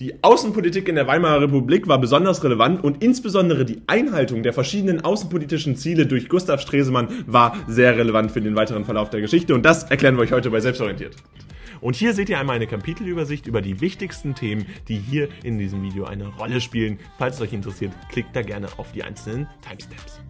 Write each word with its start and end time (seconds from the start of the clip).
Die 0.00 0.24
Außenpolitik 0.24 0.88
in 0.88 0.96
der 0.96 1.06
Weimarer 1.06 1.42
Republik 1.42 1.86
war 1.86 2.00
besonders 2.00 2.42
relevant 2.42 2.82
und 2.82 3.00
insbesondere 3.00 3.64
die 3.64 3.82
Einhaltung 3.86 4.42
der 4.42 4.52
verschiedenen 4.52 5.02
außenpolitischen 5.02 5.76
Ziele 5.76 6.06
durch 6.06 6.28
Gustav 6.28 6.60
Stresemann 6.60 7.06
war 7.28 7.56
sehr 7.68 7.96
relevant 7.96 8.32
für 8.32 8.40
den 8.40 8.56
weiteren 8.56 8.84
Verlauf 8.84 9.10
der 9.10 9.20
Geschichte 9.20 9.54
und 9.54 9.64
das 9.64 9.84
erklären 9.84 10.16
wir 10.16 10.22
euch 10.22 10.32
heute 10.32 10.50
bei 10.50 10.58
Selbstorientiert. 10.58 11.14
Und 11.80 11.94
hier 11.94 12.12
seht 12.12 12.28
ihr 12.28 12.40
einmal 12.40 12.56
eine 12.56 12.66
Kapitelübersicht 12.66 13.46
über 13.46 13.62
die 13.62 13.80
wichtigsten 13.80 14.34
Themen, 14.34 14.66
die 14.88 14.96
hier 14.96 15.28
in 15.44 15.58
diesem 15.58 15.80
Video 15.84 16.06
eine 16.06 16.26
Rolle 16.26 16.60
spielen. 16.60 16.98
Falls 17.18 17.36
es 17.36 17.42
euch 17.42 17.52
interessiert, 17.52 17.92
klickt 18.10 18.34
da 18.34 18.42
gerne 18.42 18.66
auf 18.78 18.90
die 18.90 19.04
einzelnen 19.04 19.46
Timestamps. 19.62 20.20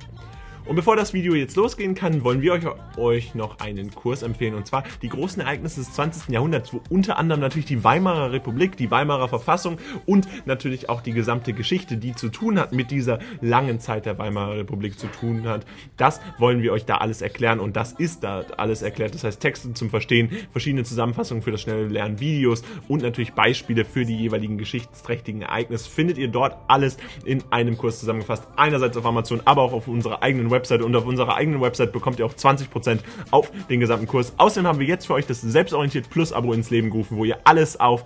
Und 0.66 0.76
bevor 0.76 0.96
das 0.96 1.12
Video 1.12 1.34
jetzt 1.34 1.56
losgehen 1.56 1.94
kann, 1.94 2.24
wollen 2.24 2.40
wir 2.40 2.54
euch, 2.54 2.64
euch 2.96 3.34
noch 3.34 3.60
einen 3.60 3.94
Kurs 3.94 4.22
empfehlen. 4.22 4.54
Und 4.54 4.66
zwar 4.66 4.84
die 5.02 5.10
großen 5.10 5.42
Ereignisse 5.42 5.80
des 5.80 5.92
20. 5.92 6.30
Jahrhunderts, 6.30 6.72
wo 6.72 6.80
unter 6.88 7.18
anderem 7.18 7.42
natürlich 7.42 7.66
die 7.66 7.84
Weimarer 7.84 8.32
Republik, 8.32 8.78
die 8.78 8.90
Weimarer 8.90 9.28
Verfassung 9.28 9.76
und 10.06 10.26
natürlich 10.46 10.88
auch 10.88 11.02
die 11.02 11.12
gesamte 11.12 11.52
Geschichte, 11.52 11.98
die 11.98 12.14
zu 12.14 12.30
tun 12.30 12.58
hat 12.58 12.72
mit 12.72 12.90
dieser 12.90 13.18
langen 13.42 13.78
Zeit 13.78 14.06
der 14.06 14.18
Weimarer 14.18 14.56
Republik 14.56 14.98
zu 14.98 15.06
tun 15.08 15.46
hat. 15.46 15.66
Das 15.98 16.20
wollen 16.38 16.62
wir 16.62 16.72
euch 16.72 16.86
da 16.86 16.96
alles 16.96 17.20
erklären 17.20 17.60
und 17.60 17.76
das 17.76 17.92
ist 17.92 18.24
da 18.24 18.44
alles 18.56 18.80
erklärt. 18.80 19.14
Das 19.14 19.24
heißt 19.24 19.40
Texte 19.40 19.74
zum 19.74 19.90
Verstehen, 19.90 20.30
verschiedene 20.52 20.84
Zusammenfassungen 20.84 21.42
für 21.42 21.50
das 21.50 21.60
schnelle 21.60 21.88
Lernen, 21.88 22.20
Videos 22.20 22.62
und 22.88 23.02
natürlich 23.02 23.34
Beispiele 23.34 23.84
für 23.84 24.06
die 24.06 24.16
jeweiligen 24.16 24.56
geschichtsträchtigen 24.56 25.42
Ereignisse 25.42 25.90
findet 25.90 26.16
ihr 26.16 26.28
dort 26.28 26.56
alles 26.68 26.96
in 27.26 27.44
einem 27.50 27.76
Kurs 27.76 28.00
zusammengefasst. 28.00 28.48
Einerseits 28.56 28.96
auf 28.96 29.04
Amazon, 29.04 29.42
aber 29.44 29.60
auch 29.60 29.74
auf 29.74 29.88
unserer 29.88 30.22
eigenen 30.22 30.53
Website 30.54 30.82
und 30.82 30.96
auf 30.96 31.04
unserer 31.04 31.36
eigenen 31.36 31.60
Website 31.60 31.92
bekommt 31.92 32.18
ihr 32.18 32.26
auch 32.26 32.34
20% 32.34 33.00
auf 33.30 33.50
den 33.68 33.80
gesamten 33.80 34.06
Kurs. 34.06 34.32
Außerdem 34.38 34.66
haben 34.66 34.78
wir 34.78 34.86
jetzt 34.86 35.06
für 35.06 35.14
euch 35.14 35.26
das 35.26 35.40
Selbstorientiert 35.42 36.08
Plus 36.08 36.32
Abo 36.32 36.52
ins 36.52 36.70
Leben 36.70 36.90
gerufen, 36.90 37.16
wo 37.18 37.24
ihr 37.24 37.38
alles 37.44 37.78
auf 37.78 38.04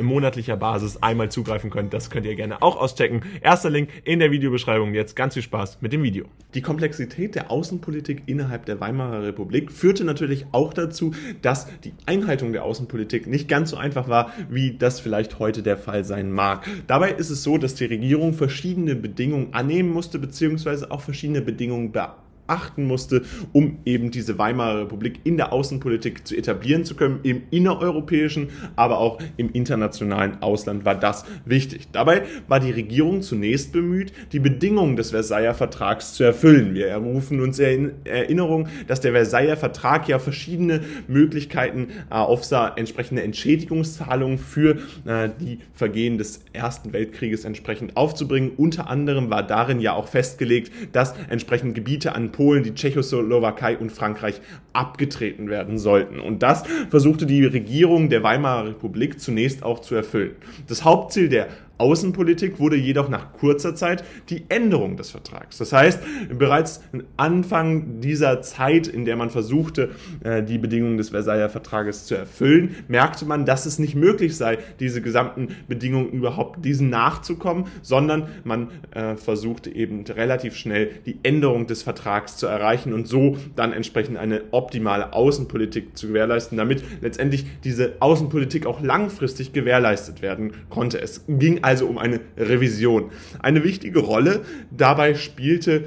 monatlicher 0.00 0.56
Basis 0.56 1.02
einmal 1.02 1.30
zugreifen 1.30 1.70
könnt. 1.70 1.92
Das 1.92 2.10
könnt 2.10 2.26
ihr 2.26 2.34
gerne 2.36 2.62
auch 2.62 2.76
auschecken. 2.76 3.22
Erster 3.40 3.70
Link 3.70 3.88
in 4.04 4.20
der 4.20 4.30
Videobeschreibung. 4.30 4.94
Jetzt 4.94 5.16
ganz 5.16 5.34
viel 5.34 5.42
Spaß 5.42 5.78
mit 5.80 5.92
dem 5.92 6.02
Video. 6.02 6.26
Die 6.54 6.62
Komplexität 6.62 7.34
der 7.34 7.50
Außenpolitik 7.50 8.22
innerhalb 8.26 8.66
der 8.66 8.80
Weimarer 8.80 9.22
Republik 9.22 9.70
führte 9.70 10.04
natürlich 10.04 10.46
auch 10.52 10.72
dazu, 10.72 11.12
dass 11.42 11.68
die 11.84 11.92
Einhaltung 12.06 12.52
der 12.52 12.64
Außenpolitik 12.64 13.26
nicht 13.26 13.48
ganz 13.48 13.70
so 13.70 13.76
einfach 13.76 14.08
war, 14.08 14.32
wie 14.48 14.76
das 14.76 15.00
vielleicht 15.00 15.38
heute 15.38 15.62
der 15.62 15.76
Fall 15.76 16.04
sein 16.04 16.32
mag. 16.32 16.66
Dabei 16.86 17.12
ist 17.12 17.30
es 17.30 17.42
so, 17.42 17.58
dass 17.58 17.74
die 17.74 17.84
Regierung 17.84 18.32
verschiedene 18.32 18.96
Bedingungen 18.96 19.52
annehmen 19.52 19.90
musste, 19.90 20.18
beziehungsweise 20.18 20.90
auch 20.90 21.00
verschiedene 21.00 21.42
Bedingungen 21.42 21.77
Nung 21.78 21.92
Da. 21.92 22.27
Achten 22.48 22.84
musste, 22.86 23.22
um 23.52 23.78
eben 23.84 24.10
diese 24.10 24.38
Weimarer 24.38 24.82
Republik 24.82 25.20
in 25.24 25.36
der 25.36 25.52
Außenpolitik 25.52 26.26
zu 26.26 26.36
etablieren 26.36 26.84
zu 26.84 26.94
können, 26.94 27.20
im 27.22 27.42
innereuropäischen, 27.50 28.48
aber 28.76 28.98
auch 28.98 29.18
im 29.36 29.50
internationalen 29.52 30.42
Ausland 30.42 30.84
war 30.84 30.94
das 30.94 31.24
wichtig. 31.44 31.88
Dabei 31.92 32.22
war 32.48 32.60
die 32.60 32.70
Regierung 32.70 33.22
zunächst 33.22 33.72
bemüht, 33.72 34.12
die 34.32 34.40
Bedingungen 34.40 34.96
des 34.96 35.10
Versailler 35.10 35.54
Vertrags 35.54 36.14
zu 36.14 36.24
erfüllen. 36.24 36.74
Wir 36.74 36.94
rufen 36.96 37.40
uns 37.40 37.58
in 37.58 37.92
Erinnerung, 38.04 38.68
dass 38.86 39.00
der 39.00 39.12
Versailler 39.12 39.56
Vertrag 39.56 40.08
ja 40.08 40.18
verschiedene 40.18 40.80
Möglichkeiten 41.06 41.88
äh, 42.10 42.14
aufsah, 42.14 42.72
entsprechende 42.76 43.22
Entschädigungszahlungen 43.22 44.38
für 44.38 44.78
äh, 45.04 45.28
die 45.40 45.58
Vergehen 45.74 46.18
des 46.18 46.40
Ersten 46.52 46.92
Weltkrieges 46.92 47.44
entsprechend 47.44 47.96
aufzubringen. 47.96 48.52
Unter 48.56 48.88
anderem 48.88 49.30
war 49.30 49.42
darin 49.42 49.80
ja 49.80 49.92
auch 49.92 50.08
festgelegt, 50.08 50.72
dass 50.92 51.14
entsprechend 51.28 51.74
Gebiete 51.74 52.14
an 52.14 52.32
Polen, 52.38 52.62
die 52.62 52.72
Tschechoslowakei 52.72 53.76
und 53.76 53.90
Frankreich 53.90 54.40
abgetreten 54.72 55.48
werden 55.50 55.76
sollten. 55.76 56.20
Und 56.20 56.44
das 56.44 56.62
versuchte 56.88 57.26
die 57.26 57.44
Regierung 57.44 58.10
der 58.10 58.22
Weimarer 58.22 58.68
Republik 58.68 59.18
zunächst 59.18 59.64
auch 59.64 59.80
zu 59.80 59.96
erfüllen. 59.96 60.36
Das 60.68 60.84
Hauptziel 60.84 61.28
der 61.28 61.48
Außenpolitik 61.78 62.58
wurde 62.58 62.76
jedoch 62.76 63.08
nach 63.08 63.32
kurzer 63.32 63.74
Zeit 63.74 64.04
die 64.28 64.44
Änderung 64.48 64.96
des 64.96 65.10
Vertrags. 65.10 65.58
Das 65.58 65.72
heißt, 65.72 66.00
bereits 66.36 66.82
Anfang 67.16 68.00
dieser 68.00 68.42
Zeit, 68.42 68.86
in 68.86 69.04
der 69.04 69.16
man 69.16 69.30
versuchte, 69.30 69.90
äh, 70.24 70.42
die 70.42 70.58
Bedingungen 70.58 70.98
des 70.98 71.10
Versailler 71.10 71.48
Vertrages 71.48 72.06
zu 72.06 72.14
erfüllen, 72.14 72.76
merkte 72.88 73.24
man, 73.24 73.44
dass 73.44 73.66
es 73.66 73.78
nicht 73.78 73.94
möglich 73.94 74.36
sei, 74.36 74.58
diese 74.80 75.02
gesamten 75.02 75.48
Bedingungen 75.68 76.10
überhaupt 76.10 76.64
diesen 76.64 76.90
nachzukommen, 76.90 77.66
sondern 77.82 78.28
man 78.44 78.68
äh, 78.90 79.16
versuchte 79.16 79.70
eben 79.74 80.04
relativ 80.04 80.56
schnell 80.56 80.90
die 81.06 81.18
Änderung 81.22 81.66
des 81.66 81.82
Vertrags 81.82 82.36
zu 82.36 82.46
erreichen 82.46 82.92
und 82.92 83.06
so 83.06 83.36
dann 83.56 83.72
entsprechend 83.72 84.16
eine 84.16 84.42
optimale 84.50 85.12
Außenpolitik 85.12 85.96
zu 85.96 86.08
gewährleisten, 86.08 86.58
damit 86.58 86.82
letztendlich 87.00 87.46
diese 87.64 87.94
Außenpolitik 88.00 88.66
auch 88.66 88.80
langfristig 88.80 89.52
gewährleistet 89.52 90.22
werden 90.22 90.52
konnte. 90.68 91.00
Es 91.00 91.24
ging 91.28 91.64
also 91.68 91.86
um 91.86 91.98
eine 91.98 92.20
Revision. 92.36 93.10
Eine 93.40 93.62
wichtige 93.62 94.00
Rolle 94.00 94.40
dabei 94.70 95.14
spielte 95.14 95.84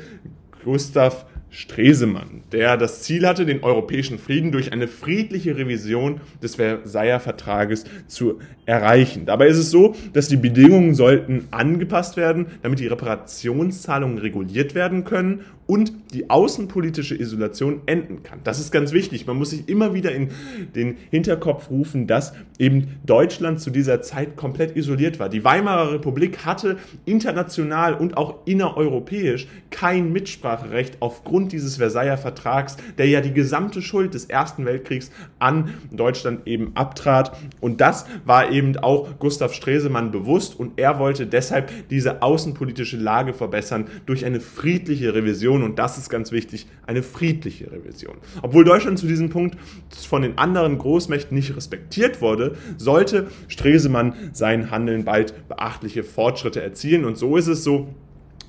Gustav 0.64 1.26
Stresemann, 1.54 2.44
der 2.54 2.78
das 2.78 3.02
Ziel 3.02 3.28
hatte, 3.28 3.46
den 3.46 3.62
europäischen 3.62 4.20
Frieden 4.20 4.54
durch 4.54 4.72
eine 4.72 4.88
friedliche 4.88 5.58
Revision 5.58 6.22
des 6.42 6.56
Versailler 6.56 7.20
Vertrages 7.20 7.84
zu 8.08 8.40
erreichen. 8.66 9.26
Dabei 9.26 9.48
ist 9.48 9.58
es 9.58 9.70
so, 9.70 9.94
dass 10.14 10.30
die 10.30 10.38
Bedingungen 10.38 10.96
sollten 10.96 11.50
angepasst 11.52 12.16
werden, 12.16 12.46
damit 12.62 12.80
die 12.80 12.88
Reparationszahlungen 12.88 14.18
reguliert 14.18 14.76
werden 14.76 15.04
können 15.04 15.42
und 15.72 15.94
die 16.14 16.30
außenpolitische 16.30 17.16
Isolation 17.16 17.84
enden 17.86 18.24
kann. 18.24 18.42
Das 18.44 18.60
ist 18.60 18.74
ganz 18.74 18.92
wichtig. 18.92 19.26
Man 19.26 19.38
muss 19.38 19.52
sich 19.52 19.70
immer 19.70 19.94
wieder 19.94 20.12
in 20.12 20.28
den 20.76 20.98
Hinterkopf 21.12 21.70
rufen, 21.70 22.08
dass 22.08 22.34
eben 22.60 22.98
Deutschland 23.06 23.62
zu 23.62 23.70
dieser 23.70 24.02
Zeit 24.02 24.36
komplett 24.36 24.76
isoliert 24.76 25.18
war. 25.18 25.30
Die 25.30 25.46
Weimarer 25.46 25.94
Republik 25.94 26.46
hatte 26.46 26.76
international 27.06 27.94
und 27.94 28.18
auch 28.18 28.40
innereuropäisch 28.44 29.48
kein 29.70 30.12
Mitspracherecht 30.12 30.98
aufgrund 31.00 31.54
dieses 31.54 31.78
Versailler 31.78 32.18
Vertrags, 32.18 32.76
der 32.98 33.08
ja 33.08 33.22
die 33.22 33.32
gesamte 33.32 33.82
Schuld 33.82 34.14
des 34.14 34.26
Ersten 34.26 34.66
Weltkriegs 34.66 35.10
an 35.40 35.74
Deutschland 35.90 36.48
eben 36.48 36.72
abtrat. 36.76 37.32
Und 37.62 37.80
das 37.80 38.08
war 38.26 38.52
eben 38.52 38.76
auch 38.76 39.08
Gustav 39.20 39.54
Stresemann 39.54 40.12
bewusst 40.12 40.60
und 40.60 40.74
er 40.76 41.00
wollte 41.00 41.28
deshalb 41.28 41.72
diese 41.88 42.22
außenpolitische 42.22 42.98
Lage 42.98 43.34
verbessern 43.34 43.86
durch 44.06 44.26
eine 44.26 44.42
friedliche 44.42 45.14
Revision 45.14 45.61
Revision 45.62 45.64
und 45.64 45.80
das 45.80 45.98
ist 45.98 46.10
ganz 46.10 46.32
wichtig, 46.32 46.68
eine 46.86 47.04
friedliche 47.04 47.72
Revision. 47.72 48.18
Obwohl 48.42 48.64
Deutschland 48.64 49.00
zu 49.00 49.08
diesem 49.08 49.30
Punkt 49.30 49.58
von 49.90 50.22
den 50.22 50.38
anderen 50.38 50.78
Großmächten 50.78 51.36
nicht 51.36 51.56
respektiert 51.56 52.22
wurde, 52.22 52.56
sollte 52.78 53.28
Stresemann 53.48 54.14
sein 54.34 54.72
Handeln 54.72 55.06
bald 55.06 55.48
beachtliche 55.48 56.04
Fortschritte 56.04 56.62
erzielen 56.62 57.06
und 57.06 57.18
so 57.18 57.38
ist 57.38 57.48
es 57.48 57.64
so, 57.64 57.94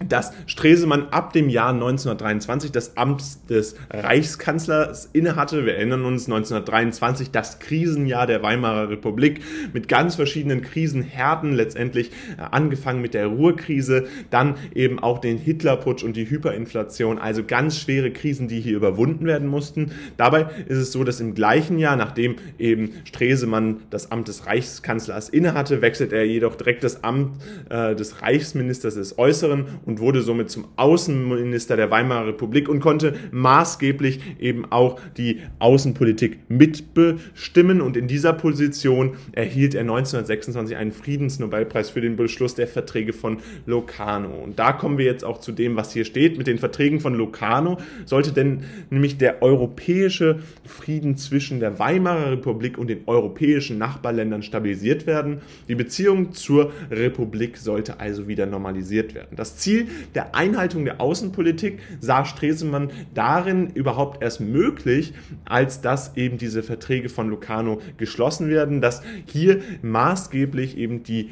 dass 0.08 0.32
Stresemann 0.46 1.08
ab 1.10 1.32
dem 1.32 1.48
Jahr 1.48 1.70
1923 1.70 2.72
das 2.72 2.96
Amt 2.96 3.50
des 3.50 3.76
Reichskanzlers 3.90 5.10
innehatte. 5.12 5.66
Wir 5.66 5.74
erinnern 5.74 6.04
uns 6.04 6.26
1923 6.26 7.30
das 7.30 7.58
Krisenjahr 7.58 8.26
der 8.26 8.42
Weimarer 8.42 8.88
Republik 8.90 9.40
mit 9.72 9.88
ganz 9.88 10.16
verschiedenen 10.16 10.62
Krisenherden, 10.62 11.52
letztendlich 11.52 12.10
äh, 12.38 12.42
angefangen 12.50 13.00
mit 13.00 13.14
der 13.14 13.26
Ruhrkrise, 13.26 14.06
dann 14.30 14.56
eben 14.74 14.98
auch 14.98 15.18
den 15.18 15.38
Hitlerputsch 15.38 16.02
und 16.02 16.16
die 16.16 16.28
Hyperinflation, 16.28 17.18
also 17.18 17.44
ganz 17.44 17.78
schwere 17.78 18.10
Krisen, 18.10 18.48
die 18.48 18.60
hier 18.60 18.76
überwunden 18.76 19.26
werden 19.26 19.48
mussten. 19.48 19.92
Dabei 20.16 20.46
ist 20.66 20.78
es 20.78 20.92
so, 20.92 21.04
dass 21.04 21.20
im 21.20 21.34
gleichen 21.34 21.78
Jahr, 21.78 21.96
nachdem 21.96 22.36
eben 22.58 22.90
Stresemann 23.04 23.78
das 23.90 24.10
Amt 24.10 24.28
des 24.28 24.46
Reichskanzlers 24.46 25.28
innehatte, 25.28 25.82
wechselt 25.82 26.12
er 26.12 26.24
jedoch 26.24 26.56
direkt 26.56 26.84
das 26.84 27.04
Amt 27.04 27.36
äh, 27.68 27.94
des 27.94 28.22
Reichsministers 28.22 28.94
des 28.94 29.18
Äußeren 29.18 29.66
und 29.84 29.91
und 29.92 30.00
wurde 30.00 30.22
somit 30.22 30.48
zum 30.48 30.68
Außenminister 30.76 31.76
der 31.76 31.90
Weimarer 31.90 32.28
Republik 32.28 32.70
und 32.70 32.80
konnte 32.80 33.14
maßgeblich 33.30 34.20
eben 34.40 34.64
auch 34.72 34.98
die 35.18 35.40
Außenpolitik 35.58 36.38
mitbestimmen. 36.48 37.82
Und 37.82 37.98
in 37.98 38.08
dieser 38.08 38.32
Position 38.32 39.16
erhielt 39.32 39.74
er 39.74 39.82
1926 39.82 40.76
einen 40.76 40.92
Friedensnobelpreis 40.92 41.90
für 41.90 42.00
den 42.00 42.16
Beschluss 42.16 42.54
der 42.54 42.68
Verträge 42.68 43.12
von 43.12 43.36
Locarno. 43.66 44.30
Und 44.30 44.58
da 44.58 44.72
kommen 44.72 44.96
wir 44.96 45.04
jetzt 45.04 45.26
auch 45.26 45.40
zu 45.40 45.52
dem, 45.52 45.76
was 45.76 45.92
hier 45.92 46.06
steht. 46.06 46.38
Mit 46.38 46.46
den 46.46 46.56
Verträgen 46.56 46.98
von 46.98 47.14
Locarno 47.14 47.76
sollte 48.06 48.32
denn 48.32 48.60
nämlich 48.88 49.18
der 49.18 49.42
europäische 49.42 50.38
Frieden 50.64 51.18
zwischen 51.18 51.60
der 51.60 51.78
Weimarer 51.78 52.32
Republik 52.32 52.78
und 52.78 52.88
den 52.88 53.02
europäischen 53.04 53.76
Nachbarländern 53.76 54.42
stabilisiert 54.42 55.06
werden. 55.06 55.42
Die 55.68 55.74
Beziehung 55.74 56.32
zur 56.32 56.72
Republik 56.90 57.58
sollte 57.58 58.00
also 58.00 58.26
wieder 58.26 58.46
normalisiert 58.46 59.14
werden. 59.14 59.36
Das 59.36 59.58
Ziel 59.58 59.81
der 60.14 60.34
Einhaltung 60.34 60.84
der 60.84 61.00
Außenpolitik 61.00 61.80
sah 62.00 62.24
Stresemann 62.24 62.90
darin 63.14 63.70
überhaupt 63.70 64.22
erst 64.22 64.40
möglich, 64.40 65.14
als 65.44 65.80
dass 65.80 66.16
eben 66.16 66.38
diese 66.38 66.62
Verträge 66.62 67.08
von 67.08 67.28
Locarno 67.28 67.80
geschlossen 67.96 68.48
werden, 68.48 68.80
dass 68.80 69.02
hier 69.26 69.60
maßgeblich 69.82 70.76
eben 70.76 71.02
die 71.02 71.30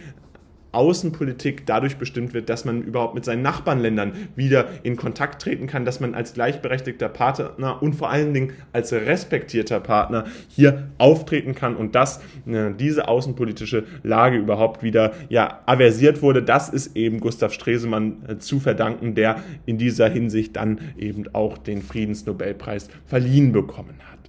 Außenpolitik 0.73 1.67
dadurch 1.67 1.97
bestimmt 1.97 2.35
wird, 2.35 2.49
dass 2.49 2.65
man 2.65 2.83
überhaupt 2.83 3.15
mit 3.15 3.25
seinen 3.25 3.43
Nachbarländern 3.43 4.13
wieder 4.37 4.69
in 4.83 4.97
Kontakt 4.97 5.43
treten 5.43 5.67
kann, 5.67 5.85
dass 5.85 6.01
man 6.01 6.15
als 6.15 6.35
gleichberechtigter 6.35 7.09
Partner 7.09 7.83
und 7.83 7.95
vor 7.95 8.11
allen 8.11 8.33
Dingen 8.35 8.53
als 8.73 8.93
respektierter 8.93 9.81
Partner 9.81 10.25
hier 10.49 10.89
auftreten 10.99 11.55
kann 11.55 11.77
und 11.77 11.95
dass 11.95 12.21
äh, 12.47 12.73
diese 12.79 13.09
außenpolitische 13.09 13.85
Lage 14.03 14.39
überhaupt 14.39 14.83
wieder 14.83 15.13
ja 15.29 15.61
aversiert 15.67 16.23
wurde. 16.23 16.43
Das 16.43 16.69
ist 16.69 16.97
eben 16.97 17.21
Gustav 17.21 17.53
Stresemann 17.53 18.23
äh, 18.29 18.39
zu 18.39 18.61
verdanken, 18.61 19.15
der 19.15 19.43
in 19.67 19.79
dieser 19.79 20.09
Hinsicht 20.09 20.57
dann 20.57 20.79
eben 20.99 21.25
auch 21.33 21.59
den 21.59 21.83
Friedensnobelpreis 21.83 22.89
verliehen 23.07 23.53
bekommen 23.53 23.97
hat. 24.11 24.21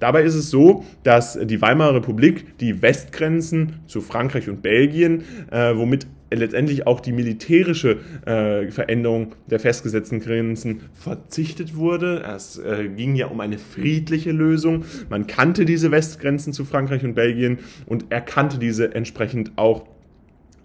Dabei 0.00 0.22
ist 0.22 0.34
es 0.34 0.50
so, 0.50 0.84
dass 1.02 1.38
die 1.42 1.60
Weimarer 1.60 1.96
Republik 1.96 2.58
die 2.58 2.82
Westgrenzen 2.82 3.80
zu 3.86 4.00
Frankreich 4.00 4.48
und 4.48 4.62
Belgien, 4.62 5.24
äh, 5.50 5.74
womit 5.74 6.06
letztendlich 6.30 6.86
auch 6.86 7.00
die 7.00 7.12
militärische 7.12 7.98
äh, 8.26 8.70
Veränderung 8.70 9.34
der 9.46 9.60
festgesetzten 9.60 10.20
Grenzen 10.20 10.82
verzichtet 10.94 11.76
wurde. 11.76 12.22
Es 12.22 12.58
äh, 12.58 12.88
ging 12.88 13.14
ja 13.16 13.26
um 13.26 13.40
eine 13.40 13.58
friedliche 13.58 14.32
Lösung. 14.32 14.84
Man 15.08 15.26
kannte 15.26 15.64
diese 15.64 15.90
Westgrenzen 15.90 16.52
zu 16.52 16.64
Frankreich 16.64 17.04
und 17.04 17.14
Belgien 17.14 17.58
und 17.86 18.06
erkannte 18.10 18.58
diese 18.58 18.94
entsprechend 18.94 19.52
auch 19.56 19.86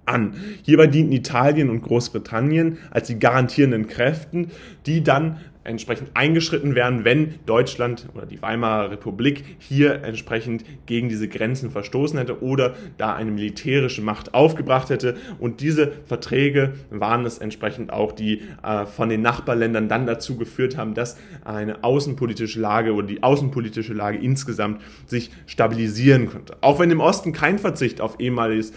an. 0.05 0.33
Hierbei 0.63 0.87
dienten 0.87 1.13
Italien 1.13 1.69
und 1.69 1.81
Großbritannien 1.81 2.77
als 2.91 3.07
die 3.07 3.19
garantierenden 3.19 3.87
Kräften, 3.87 4.51
die 4.85 5.01
dann 5.01 5.37
entsprechend 5.63 6.11
eingeschritten 6.13 6.75
werden, 6.75 7.05
wenn 7.05 7.35
Deutschland 7.45 8.07
oder 8.13 8.25
die 8.25 8.41
Weimarer 8.41 8.91
Republik 8.91 9.43
hier 9.59 10.03
entsprechend 10.03 10.63
gegen 10.85 11.09
diese 11.09 11.27
Grenzen 11.27 11.71
verstoßen 11.71 12.17
hätte 12.17 12.43
oder 12.43 12.75
da 12.97 13.13
eine 13.15 13.31
militärische 13.31 14.01
Macht 14.01 14.33
aufgebracht 14.33 14.89
hätte. 14.89 15.15
Und 15.39 15.61
diese 15.61 15.91
Verträge 16.05 16.73
waren 16.89 17.25
es 17.25 17.37
entsprechend 17.37 17.93
auch, 17.93 18.11
die 18.11 18.41
äh, 18.63 18.85
von 18.85 19.09
den 19.09 19.21
Nachbarländern 19.21 19.87
dann 19.87 20.05
dazu 20.05 20.37
geführt 20.37 20.77
haben, 20.77 20.93
dass 20.93 21.17
eine 21.43 21.83
außenpolitische 21.83 22.59
Lage 22.59 22.93
oder 22.93 23.07
die 23.07 23.23
außenpolitische 23.23 23.93
Lage 23.93 24.17
insgesamt 24.17 24.81
sich 25.05 25.31
stabilisieren 25.45 26.27
konnte. 26.27 26.57
Auch 26.61 26.79
wenn 26.79 26.91
im 26.91 26.99
Osten 26.99 27.33
kein 27.33 27.59
Verzicht 27.59 28.01
auf 28.01 28.19
ehemaliges 28.19 28.73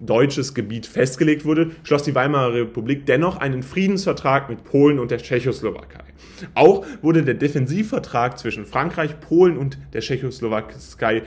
deutsches 0.00 0.54
Gebiet 0.54 0.86
festgelegt 0.86 1.44
wurde, 1.44 1.70
schloss 1.82 2.02
die 2.02 2.14
Weimarer 2.14 2.54
Republik 2.54 3.06
dennoch 3.06 3.38
einen 3.38 3.62
Friedensvertrag 3.62 4.48
mit 4.48 4.64
Polen 4.64 4.98
und 4.98 5.10
der 5.10 5.18
Tschechoslowakei. 5.18 6.04
Auch 6.54 6.86
wurde 7.02 7.22
der 7.22 7.34
Defensivvertrag 7.34 8.38
zwischen 8.38 8.64
Frankreich, 8.64 9.20
Polen 9.20 9.56
und 9.56 9.78
der 9.92 10.00
Tschechoslowakei 10.00 11.22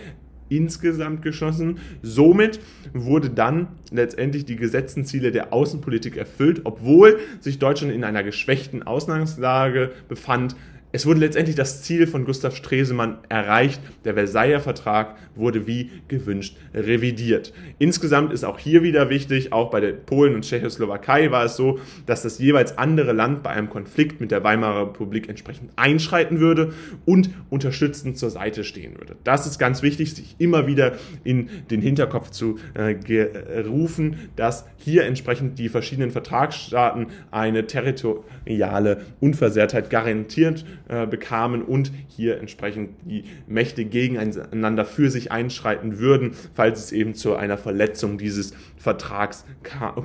insgesamt 0.52 1.22
geschlossen. 1.22 1.80
Somit 2.02 2.60
wurde 2.94 3.30
dann 3.30 3.70
letztendlich 3.90 4.46
die 4.46 4.58
gesetzten 4.58 5.06
Ziele 5.06 5.32
der 5.32 5.54
Außenpolitik 5.54 6.18
erfüllt, 6.18 6.62
obwohl 6.66 7.20
sich 7.40 7.58
Deutschland 7.58 7.94
in 7.94 8.04
einer 8.04 8.24
geschwächten 8.24 8.84
Ausgangslage 8.84 9.92
befand, 10.10 10.56
es 10.92 11.06
wurde 11.06 11.22
letztendlich 11.22 11.56
das 11.56 11.84
Ziel 11.84 12.06
von 12.08 12.26
Gustav 12.26 12.56
Stresemann 12.56 13.20
erreicht. 13.30 13.82
Der 14.04 14.14
Versailler 14.14 14.60
Vertrag 14.60 15.16
wurde 15.36 15.68
wie 15.68 15.90
gewünscht 16.08 16.58
revidiert. 16.74 17.54
Insgesamt 17.80 18.34
ist 18.34 18.44
auch 18.44 18.60
hier 18.60 18.84
wieder 18.84 19.10
wichtig, 19.10 19.54
auch 19.54 19.72
bei 19.72 19.80
der 19.80 19.94
Polen 19.94 20.36
und 20.36 20.44
Tschechoslowakei 20.44 21.32
war 21.32 21.46
es 21.46 21.56
so, 21.56 21.80
dass 22.06 22.24
das 22.24 22.40
jeweils 22.40 22.78
andere 22.78 23.14
Land 23.14 23.44
bei 23.44 23.52
einem 23.52 23.70
Konflikt 23.70 24.20
mit 24.20 24.32
der 24.32 24.44
Weimarer 24.44 24.88
Republik 24.88 25.30
entsprechend 25.30 25.72
einschreiten 25.78 26.40
würde 26.40 26.74
und 27.06 27.30
unterstützend 27.50 28.18
zur 28.18 28.30
Seite 28.30 28.64
stehen 28.64 28.98
würde. 28.98 29.16
Das 29.24 29.48
ist 29.48 29.60
ganz 29.60 29.82
wichtig, 29.82 30.14
sich 30.14 30.36
immer 30.40 30.68
wieder 30.68 30.94
in 31.24 31.50
den 31.70 31.82
Hinterkopf 31.82 32.32
zu 32.32 32.58
äh, 32.74 33.60
rufen, 33.62 34.18
dass 34.36 34.66
hier 34.78 35.06
entsprechend 35.06 35.60
die 35.60 35.70
verschiedenen 35.70 36.12
Vertragsstaaten 36.12 37.08
eine 37.30 37.68
territoriale 37.68 39.06
Unversehrtheit 39.20 39.90
garantiert 39.90 40.66
äh, 40.92 41.08
bekamen 41.08 41.62
und 41.62 41.92
hier 42.10 42.38
entsprechend 42.38 42.90
die 43.06 43.24
Mächte 43.48 43.86
gegeneinander 43.86 44.84
für 44.84 45.10
sich 45.10 45.32
einschreiten 45.32 46.00
würden, 46.00 46.34
falls 46.54 46.84
es 46.84 46.92
eben 46.92 47.16
zu 47.16 47.36
einer 47.36 47.58
Verletzung 47.58 48.18
dieses 48.18 48.54
Vertrags 48.82 49.46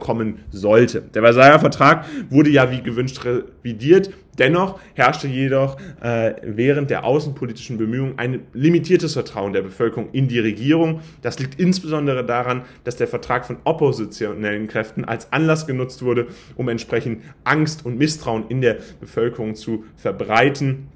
kommen 0.00 0.40
sollte. 0.50 1.00
Der 1.00 1.22
Versailler 1.22 1.58
Vertrag 1.58 2.04
wurde 2.28 2.50
ja 2.50 2.70
wie 2.70 2.82
gewünscht 2.82 3.24
revidiert. 3.24 4.10
Dennoch 4.38 4.78
herrschte 4.92 5.28
jedoch 5.28 5.78
äh, 6.02 6.34
während 6.42 6.90
der 6.90 7.04
außenpolitischen 7.04 7.78
Bemühungen 7.78 8.18
ein 8.18 8.40
limitiertes 8.52 9.14
Vertrauen 9.14 9.54
der 9.54 9.62
Bevölkerung 9.62 10.10
in 10.12 10.28
die 10.28 10.40
Regierung. 10.40 11.00
Das 11.22 11.38
liegt 11.38 11.58
insbesondere 11.58 12.22
daran, 12.22 12.62
dass 12.84 12.96
der 12.96 13.08
Vertrag 13.08 13.46
von 13.46 13.56
oppositionellen 13.64 14.68
Kräften 14.68 15.06
als 15.06 15.32
Anlass 15.32 15.66
genutzt 15.66 16.02
wurde, 16.02 16.26
um 16.54 16.68
entsprechend 16.68 17.22
Angst 17.44 17.86
und 17.86 17.96
Misstrauen 17.96 18.44
in 18.50 18.60
der 18.60 18.76
Bevölkerung 19.00 19.54
zu 19.54 19.84
verbreiten. 19.96 20.88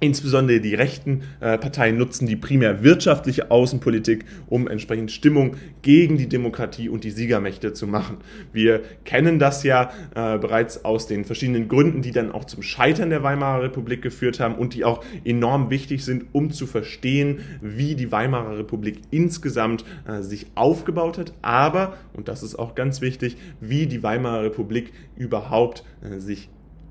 Insbesondere 0.00 0.60
die 0.60 0.74
rechten 0.74 1.22
äh, 1.40 1.58
Parteien 1.58 1.98
nutzen 1.98 2.26
die 2.26 2.36
primär 2.36 2.82
wirtschaftliche 2.82 3.50
Außenpolitik, 3.50 4.24
um 4.48 4.66
entsprechend 4.66 5.12
Stimmung 5.12 5.56
gegen 5.82 6.16
die 6.16 6.26
Demokratie 6.26 6.88
und 6.88 7.04
die 7.04 7.10
Siegermächte 7.10 7.74
zu 7.74 7.86
machen. 7.86 8.16
Wir 8.50 8.80
kennen 9.04 9.38
das 9.38 9.62
ja 9.62 9.90
äh, 10.14 10.38
bereits 10.38 10.86
aus 10.86 11.06
den 11.06 11.26
verschiedenen 11.26 11.68
Gründen, 11.68 12.00
die 12.00 12.12
dann 12.12 12.32
auch 12.32 12.46
zum 12.46 12.62
Scheitern 12.62 13.10
der 13.10 13.22
Weimarer 13.22 13.64
Republik 13.64 14.00
geführt 14.00 14.40
haben 14.40 14.54
und 14.54 14.72
die 14.72 14.84
auch 14.84 15.04
enorm 15.24 15.68
wichtig 15.68 16.02
sind, 16.02 16.24
um 16.32 16.50
zu 16.50 16.66
verstehen, 16.66 17.40
wie 17.60 17.94
die 17.94 18.10
Weimarer 18.10 18.58
Republik 18.58 19.02
insgesamt 19.10 19.84
äh, 20.08 20.22
sich 20.22 20.46
aufgebaut 20.54 21.18
hat, 21.18 21.34
aber, 21.42 21.98
und 22.14 22.28
das 22.28 22.42
ist 22.42 22.54
auch 22.54 22.74
ganz 22.74 23.02
wichtig, 23.02 23.36
wie 23.60 23.86
die 23.86 24.02
Weimarer 24.02 24.44
Republik 24.44 24.92
überhaupt 25.16 25.84
äh, 26.02 26.18
sich 26.20 26.48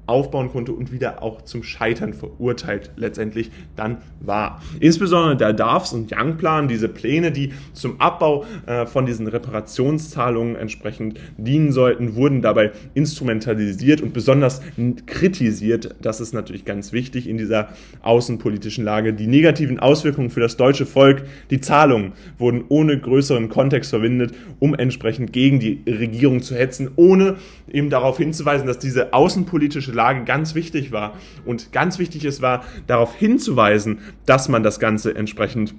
aufbauen 0.10 0.50
konnte 0.52 0.74
und 0.74 0.92
wieder 0.92 1.22
auch 1.22 1.44
zum 1.44 1.64
Scheitern 1.64 2.14
verurteilt 2.14 2.92
letztendlich 2.96 3.52
dann 3.76 3.98
war. 4.20 4.62
Insbesondere 4.80 5.38
der 5.38 5.54
Darfs- 5.54 5.94
und 5.94 6.12
Young-Plan, 6.12 6.68
diese 6.68 6.90
Pläne, 6.90 7.32
die 7.32 7.54
zum 7.74 8.02
Abbau 8.02 8.46
äh, 8.66 8.86
von 8.86 9.06
diesen 9.06 9.28
Reparationszahlungen 9.28 10.56
entsprechend 10.56 11.20
dienen 11.38 11.72
sollten, 11.72 12.16
wurden 12.16 12.42
dabei 12.42 12.72
instrumentalisiert 12.94 14.02
und 14.02 14.14
besonders 14.14 14.62
kritisiert. 15.06 15.96
Das 16.02 16.20
ist 16.20 16.34
natürlich 16.34 16.66
ganz 16.66 16.92
wichtig 16.92 17.28
in 17.28 17.38
dieser 17.38 17.70
außenpolitischen 18.02 18.84
Lage. 18.84 19.14
Die 19.14 19.28
negativen 19.28 19.80
Auswirkungen 19.80 20.30
für 20.32 20.40
das 20.40 20.58
deutsche 20.58 20.86
Volk, 20.86 21.24
die 21.52 21.62
Zahlungen 21.62 22.14
wurden 22.38 22.64
ohne 22.70 22.98
größeren 23.00 23.50
Kontext 23.50 23.92
verwendet, 23.92 24.34
um 24.60 24.74
entsprechend 24.74 25.34
gegen 25.34 25.60
die 25.60 25.84
Regierung 25.88 26.42
zu 26.42 26.56
hetzen, 26.56 26.90
ohne 26.96 27.36
eben 27.72 27.90
darauf 27.90 28.18
hinzuweisen, 28.18 28.66
dass 28.66 28.80
diese 28.80 29.14
außenpolitische 29.14 29.92
Lage 30.00 30.24
ganz 30.24 30.56
wichtig 30.56 30.94
war. 30.94 31.14
Und 31.46 31.74
ganz 31.74 32.00
wichtig 32.00 32.24
es 32.24 32.42
war, 32.42 32.64
darauf 32.88 33.16
hinzuweisen, 33.16 34.00
dass 34.26 34.48
man 34.48 34.64
das 34.64 34.80
Ganze 34.80 35.14
entsprechend 35.14 35.76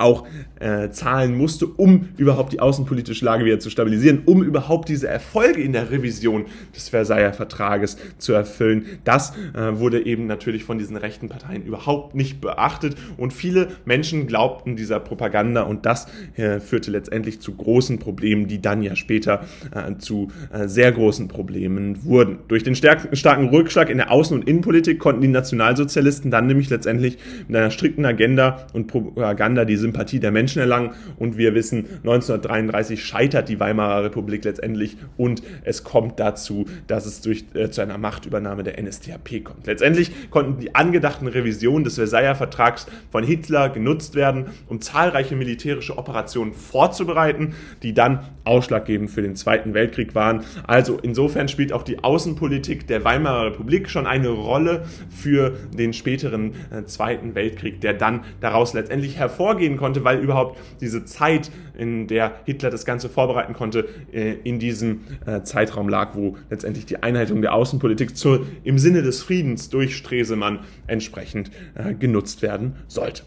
auch 0.00 0.26
äh, 0.60 0.90
zahlen 0.90 1.36
musste, 1.36 1.66
um 1.66 2.08
überhaupt 2.16 2.52
die 2.52 2.60
außenpolitische 2.60 3.24
Lage 3.24 3.44
wieder 3.44 3.58
zu 3.58 3.70
stabilisieren, 3.70 4.22
um 4.26 4.42
überhaupt 4.42 4.88
diese 4.88 5.08
Erfolge 5.08 5.62
in 5.62 5.72
der 5.72 5.90
Revision 5.90 6.46
des 6.74 6.88
Versailler 6.88 7.32
Vertrages 7.32 7.96
zu 8.18 8.32
erfüllen. 8.32 8.86
Das 9.04 9.32
äh, 9.54 9.78
wurde 9.78 10.04
eben 10.04 10.26
natürlich 10.26 10.64
von 10.64 10.78
diesen 10.78 10.96
rechten 10.96 11.28
Parteien 11.28 11.62
überhaupt 11.64 12.14
nicht 12.14 12.40
beachtet 12.40 12.96
und 13.16 13.32
viele 13.32 13.68
Menschen 13.84 14.26
glaubten 14.26 14.76
dieser 14.76 15.00
Propaganda 15.00 15.62
und 15.62 15.86
das 15.86 16.06
äh, 16.36 16.60
führte 16.60 16.90
letztendlich 16.90 17.40
zu 17.40 17.54
großen 17.54 17.98
Problemen, 17.98 18.46
die 18.46 18.60
dann 18.60 18.82
ja 18.82 18.96
später 18.96 19.44
äh, 19.74 19.96
zu 19.98 20.28
äh, 20.52 20.68
sehr 20.68 20.92
großen 20.92 21.28
Problemen 21.28 22.04
wurden. 22.04 22.38
Durch 22.48 22.62
den 22.62 22.74
starken 22.74 23.48
Rückschlag 23.48 23.90
in 23.90 23.98
der 23.98 24.10
Außen- 24.10 24.34
und 24.34 24.48
Innenpolitik 24.48 24.98
konnten 24.98 25.20
die 25.20 25.28
Nationalsozialisten 25.28 26.30
dann 26.30 26.46
nämlich 26.46 26.70
letztendlich 26.70 27.18
mit 27.48 27.56
einer 27.56 27.70
strikten 27.70 28.04
Agenda 28.04 28.66
und 28.72 28.86
Propaganda 28.86 29.64
diese 29.64 29.89
Sympathie 29.90 30.20
der 30.20 30.30
Menschen 30.30 30.60
erlangen. 30.60 30.92
Und 31.18 31.36
wir 31.36 31.54
wissen, 31.54 31.86
1933 32.04 33.04
scheitert 33.04 33.48
die 33.48 33.58
Weimarer 33.58 34.04
Republik 34.04 34.44
letztendlich 34.44 34.96
und 35.16 35.42
es 35.64 35.82
kommt 35.82 36.20
dazu, 36.20 36.66
dass 36.86 37.06
es 37.06 37.20
durch, 37.20 37.44
äh, 37.54 37.70
zu 37.70 37.80
einer 37.80 37.98
Machtübernahme 37.98 38.62
der 38.62 38.80
NSDAP 38.80 39.44
kommt. 39.44 39.66
Letztendlich 39.66 40.30
konnten 40.30 40.60
die 40.60 40.74
angedachten 40.74 41.26
Revisionen 41.26 41.84
des 41.84 41.96
Versailler 41.96 42.34
Vertrags 42.34 42.86
von 43.10 43.24
Hitler 43.24 43.68
genutzt 43.68 44.14
werden, 44.14 44.46
um 44.68 44.80
zahlreiche 44.80 45.34
militärische 45.34 45.98
Operationen 45.98 46.52
vorzubereiten, 46.52 47.54
die 47.82 47.92
dann 47.92 48.20
ausschlaggebend 48.44 49.10
für 49.10 49.22
den 49.22 49.36
Zweiten 49.36 49.74
Weltkrieg 49.74 50.14
waren. 50.14 50.44
Also 50.66 50.98
insofern 51.02 51.48
spielt 51.48 51.72
auch 51.72 51.82
die 51.82 52.02
Außenpolitik 52.02 52.86
der 52.86 53.04
Weimarer 53.04 53.46
Republik 53.46 53.88
schon 53.88 54.06
eine 54.06 54.28
Rolle 54.28 54.84
für 55.10 55.56
den 55.76 55.92
späteren 55.92 56.52
äh, 56.70 56.84
Zweiten 56.84 57.34
Weltkrieg, 57.34 57.80
der 57.80 57.94
dann 57.94 58.20
daraus 58.40 58.72
letztendlich 58.74 59.16
hervorgehen 59.16 59.76
konnte, 59.80 60.04
weil 60.04 60.20
überhaupt 60.20 60.60
diese 60.80 61.04
Zeit, 61.04 61.50
in 61.76 62.06
der 62.06 62.34
Hitler 62.44 62.70
das 62.70 62.84
Ganze 62.84 63.08
vorbereiten 63.08 63.54
konnte, 63.54 63.88
äh, 64.12 64.34
in 64.44 64.60
diesem 64.60 65.00
äh, 65.26 65.42
Zeitraum 65.42 65.88
lag, 65.88 66.14
wo 66.14 66.36
letztendlich 66.50 66.86
die 66.86 67.02
Einhaltung 67.02 67.42
der 67.42 67.54
Außenpolitik 67.54 68.16
zur, 68.16 68.46
im 68.62 68.78
Sinne 68.78 69.02
des 69.02 69.22
Friedens 69.22 69.70
durch 69.70 69.96
Stresemann 69.96 70.60
entsprechend 70.86 71.50
äh, 71.74 71.94
genutzt 71.94 72.42
werden 72.42 72.76
sollte. 72.86 73.22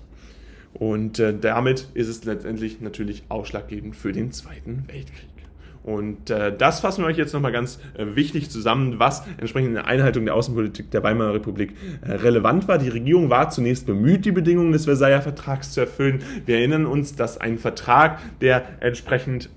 Und 0.74 1.22
damit 1.42 1.90
ist 1.94 2.08
es 2.08 2.24
letztendlich 2.24 2.82
natürlich 2.82 3.26
ausschlaggebend 3.30 3.96
für 3.96 4.12
den 4.12 4.32
Zweiten 4.32 4.86
Weltkrieg. 4.88 5.33
Und 5.84 6.30
äh, 6.30 6.56
das 6.56 6.80
fassen 6.80 7.04
wir 7.04 7.08
euch 7.08 7.18
jetzt 7.18 7.34
nochmal 7.34 7.52
ganz 7.52 7.80
äh, 7.98 8.16
wichtig 8.16 8.50
zusammen, 8.50 9.00
was 9.00 9.24
entsprechend 9.38 9.70
in 9.70 9.74
der 9.76 9.88
Einhaltung 9.88 10.26
der 10.26 10.36
Außenpolitik 10.36 10.92
der 10.92 11.04
Weimarer 11.04 11.34
Republik 11.34 11.74
äh, 12.02 12.14
relevant 12.14 12.68
war. 12.68 12.78
Die 12.78 12.90
Regierung 12.90 13.30
war 13.30 13.50
zunächst 13.50 13.86
bemüht, 13.86 14.26
die 14.26 14.32
Bedingungen 14.32 14.72
des 14.72 14.86
Versailler 14.86 15.22
Vertrags 15.22 15.72
zu 15.74 15.82
erfüllen. 15.82 16.22
Wir 16.46 16.58
erinnern 16.58 16.86
uns, 16.86 17.16
dass 17.16 17.38
ein 17.38 17.58
Vertrag, 17.58 18.20
der 18.40 18.64
entsprechend 18.80 19.50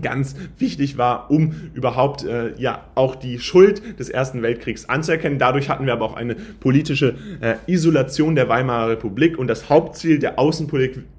ganz 0.00 0.34
wichtig 0.58 0.96
war, 0.96 1.30
um 1.30 1.54
überhaupt 1.74 2.24
äh, 2.24 2.54
ja 2.56 2.86
auch 2.94 3.14
die 3.14 3.38
Schuld 3.38 3.98
des 3.98 4.08
Ersten 4.08 4.42
Weltkriegs 4.42 4.88
anzuerkennen. 4.88 5.38
Dadurch 5.38 5.68
hatten 5.68 5.86
wir 5.86 5.92
aber 5.92 6.06
auch 6.06 6.14
eine 6.16 6.34
politische 6.34 7.14
äh, 7.40 7.56
Isolation 7.66 8.34
der 8.34 8.48
Weimarer 8.48 8.90
Republik 8.90 9.38
und 9.38 9.48
das 9.48 9.68
Hauptziel 9.68 10.18
der 10.18 10.38
Außenpolitik 10.38 10.72
Politik 10.72 11.11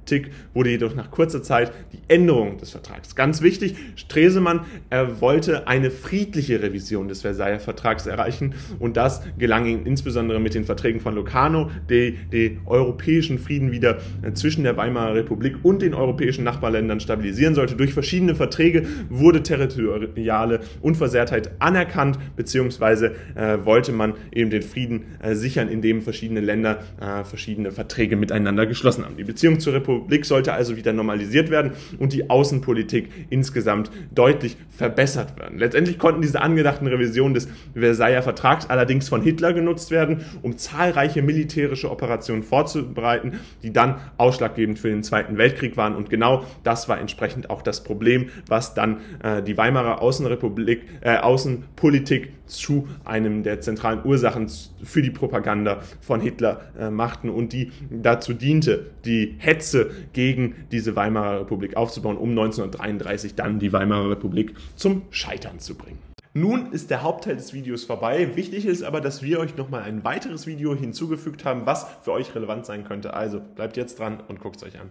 wurde 0.53 0.71
jedoch 0.71 0.95
nach 0.95 1.11
kurzer 1.11 1.41
Zeit 1.43 1.71
die 1.91 1.99
Änderung 2.07 2.57
des 2.57 2.71
Vertrags. 2.71 3.15
Ganz 3.15 3.41
wichtig, 3.41 3.75
Stresemann 3.95 4.61
er 4.89 5.21
wollte 5.21 5.67
eine 5.67 5.91
friedliche 5.91 6.61
Revision 6.61 7.07
des 7.07 7.21
Versailler 7.21 7.59
Vertrags 7.59 8.05
erreichen 8.05 8.53
und 8.79 8.97
das 8.97 9.21
gelang 9.37 9.65
ihm 9.65 9.85
insbesondere 9.85 10.39
mit 10.39 10.53
den 10.53 10.65
Verträgen 10.65 10.99
von 10.99 11.15
Locarno, 11.15 11.69
die 11.89 12.17
den 12.31 12.61
europäischen 12.65 13.39
Frieden 13.39 13.71
wieder 13.71 13.99
äh, 14.21 14.33
zwischen 14.33 14.63
der 14.63 14.77
Weimarer 14.77 15.15
Republik 15.15 15.57
und 15.63 15.81
den 15.81 15.93
europäischen 15.93 16.43
Nachbarländern 16.43 16.99
stabilisieren 16.99 17.55
sollte. 17.55 17.75
Durch 17.75 17.93
verschiedene 17.93 18.35
Verträge 18.35 18.85
wurde 19.09 19.43
territoriale 19.43 20.59
Unversehrtheit 20.81 21.51
anerkannt, 21.59 22.19
beziehungsweise 22.35 23.15
äh, 23.35 23.57
wollte 23.63 23.91
man 23.91 24.13
eben 24.33 24.49
den 24.49 24.61
Frieden 24.61 25.05
äh, 25.21 25.35
sichern, 25.35 25.69
indem 25.69 26.01
verschiedene 26.01 26.41
Länder 26.41 26.79
äh, 26.99 27.23
verschiedene 27.23 27.71
Verträge 27.71 28.15
miteinander 28.15 28.65
geschlossen 28.65 29.05
haben. 29.05 29.17
Die 29.17 29.23
Beziehung 29.23 29.59
zur 29.59 29.73
Republik 29.73 29.92
Republik 29.95 30.25
sollte 30.25 30.53
also 30.53 30.75
wieder 30.77 30.93
normalisiert 30.93 31.49
werden 31.49 31.71
und 31.99 32.13
die 32.13 32.29
Außenpolitik 32.29 33.09
insgesamt 33.29 33.91
deutlich 34.13 34.57
verbessert 34.69 35.39
werden. 35.39 35.57
Letztendlich 35.57 35.99
konnten 35.99 36.21
diese 36.21 36.41
angedachten 36.41 36.87
Revisionen 36.87 37.33
des 37.33 37.47
Versailler 37.73 38.21
Vertrags 38.21 38.69
allerdings 38.69 39.09
von 39.09 39.21
Hitler 39.21 39.53
genutzt 39.53 39.91
werden, 39.91 40.25
um 40.41 40.57
zahlreiche 40.57 41.21
militärische 41.21 41.91
Operationen 41.91 42.43
vorzubereiten, 42.43 43.39
die 43.61 43.71
dann 43.71 43.95
ausschlaggebend 44.17 44.79
für 44.79 44.89
den 44.89 45.03
Zweiten 45.03 45.37
Weltkrieg 45.37 45.77
waren. 45.77 45.95
Und 45.95 46.09
genau 46.09 46.45
das 46.63 46.89
war 46.89 46.99
entsprechend 46.99 47.49
auch 47.49 47.61
das 47.61 47.83
Problem, 47.83 48.29
was 48.47 48.73
dann 48.73 48.97
äh, 49.23 49.41
die 49.41 49.57
Weimarer 49.57 50.01
Außenrepublik, 50.01 50.83
äh, 51.01 51.17
Außenpolitik 51.17 52.31
zu 52.53 52.87
einem 53.03 53.43
der 53.43 53.61
zentralen 53.61 54.05
Ursachen 54.05 54.49
für 54.83 55.01
die 55.01 55.11
Propaganda 55.11 55.81
von 56.01 56.21
Hitler 56.21 56.61
äh, 56.79 56.89
machten 56.89 57.29
und 57.29 57.53
die 57.53 57.71
dazu 57.89 58.33
diente, 58.33 58.91
die 59.05 59.35
Hetze 59.37 59.91
gegen 60.13 60.55
diese 60.71 60.95
Weimarer 60.95 61.41
Republik 61.41 61.75
aufzubauen, 61.75 62.17
um 62.17 62.29
1933 62.29 63.35
dann 63.35 63.59
die 63.59 63.73
Weimarer 63.73 64.11
Republik 64.11 64.55
zum 64.75 65.03
Scheitern 65.09 65.59
zu 65.59 65.75
bringen. 65.75 65.99
Nun 66.35 66.71
ist 66.71 66.89
der 66.89 67.03
Hauptteil 67.03 67.35
des 67.35 67.53
Videos 67.53 67.83
vorbei. 67.83 68.35
Wichtig 68.35 68.65
ist 68.65 68.81
aber, 68.81 69.01
dass 69.01 69.21
wir 69.21 69.39
euch 69.39 69.55
nochmal 69.55 69.83
ein 69.83 70.03
weiteres 70.03 70.47
Video 70.47 70.75
hinzugefügt 70.75 71.45
haben, 71.45 71.67
was 71.67 71.85
für 72.01 72.11
euch 72.11 72.33
relevant 72.33 72.65
sein 72.65 72.85
könnte. 72.85 73.13
Also 73.13 73.39
bleibt 73.39 73.77
jetzt 73.77 73.99
dran 73.99 74.19
und 74.27 74.39
guckt 74.39 74.55
es 74.55 74.63
euch 74.63 74.79
an 74.79 74.89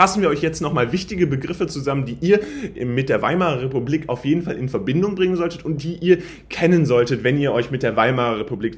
fassen 0.00 0.22
wir 0.22 0.30
euch 0.30 0.40
jetzt 0.40 0.62
nochmal 0.62 0.92
wichtige 0.92 1.26
Begriffe 1.26 1.66
zusammen, 1.66 2.06
die 2.06 2.16
ihr 2.22 2.40
mit 2.86 3.10
der 3.10 3.20
Weimarer 3.20 3.60
Republik 3.60 4.08
auf 4.08 4.24
jeden 4.24 4.40
Fall 4.40 4.56
in 4.56 4.70
Verbindung 4.70 5.14
bringen 5.14 5.36
solltet 5.36 5.62
und 5.62 5.82
die 5.82 5.96
ihr 5.96 6.20
kennen 6.48 6.86
solltet, 6.86 7.22
wenn 7.22 7.38
ihr 7.38 7.52
euch 7.52 7.70
mit 7.70 7.82
der 7.82 7.96
Weimarer 7.96 8.38
Republik 8.38 8.76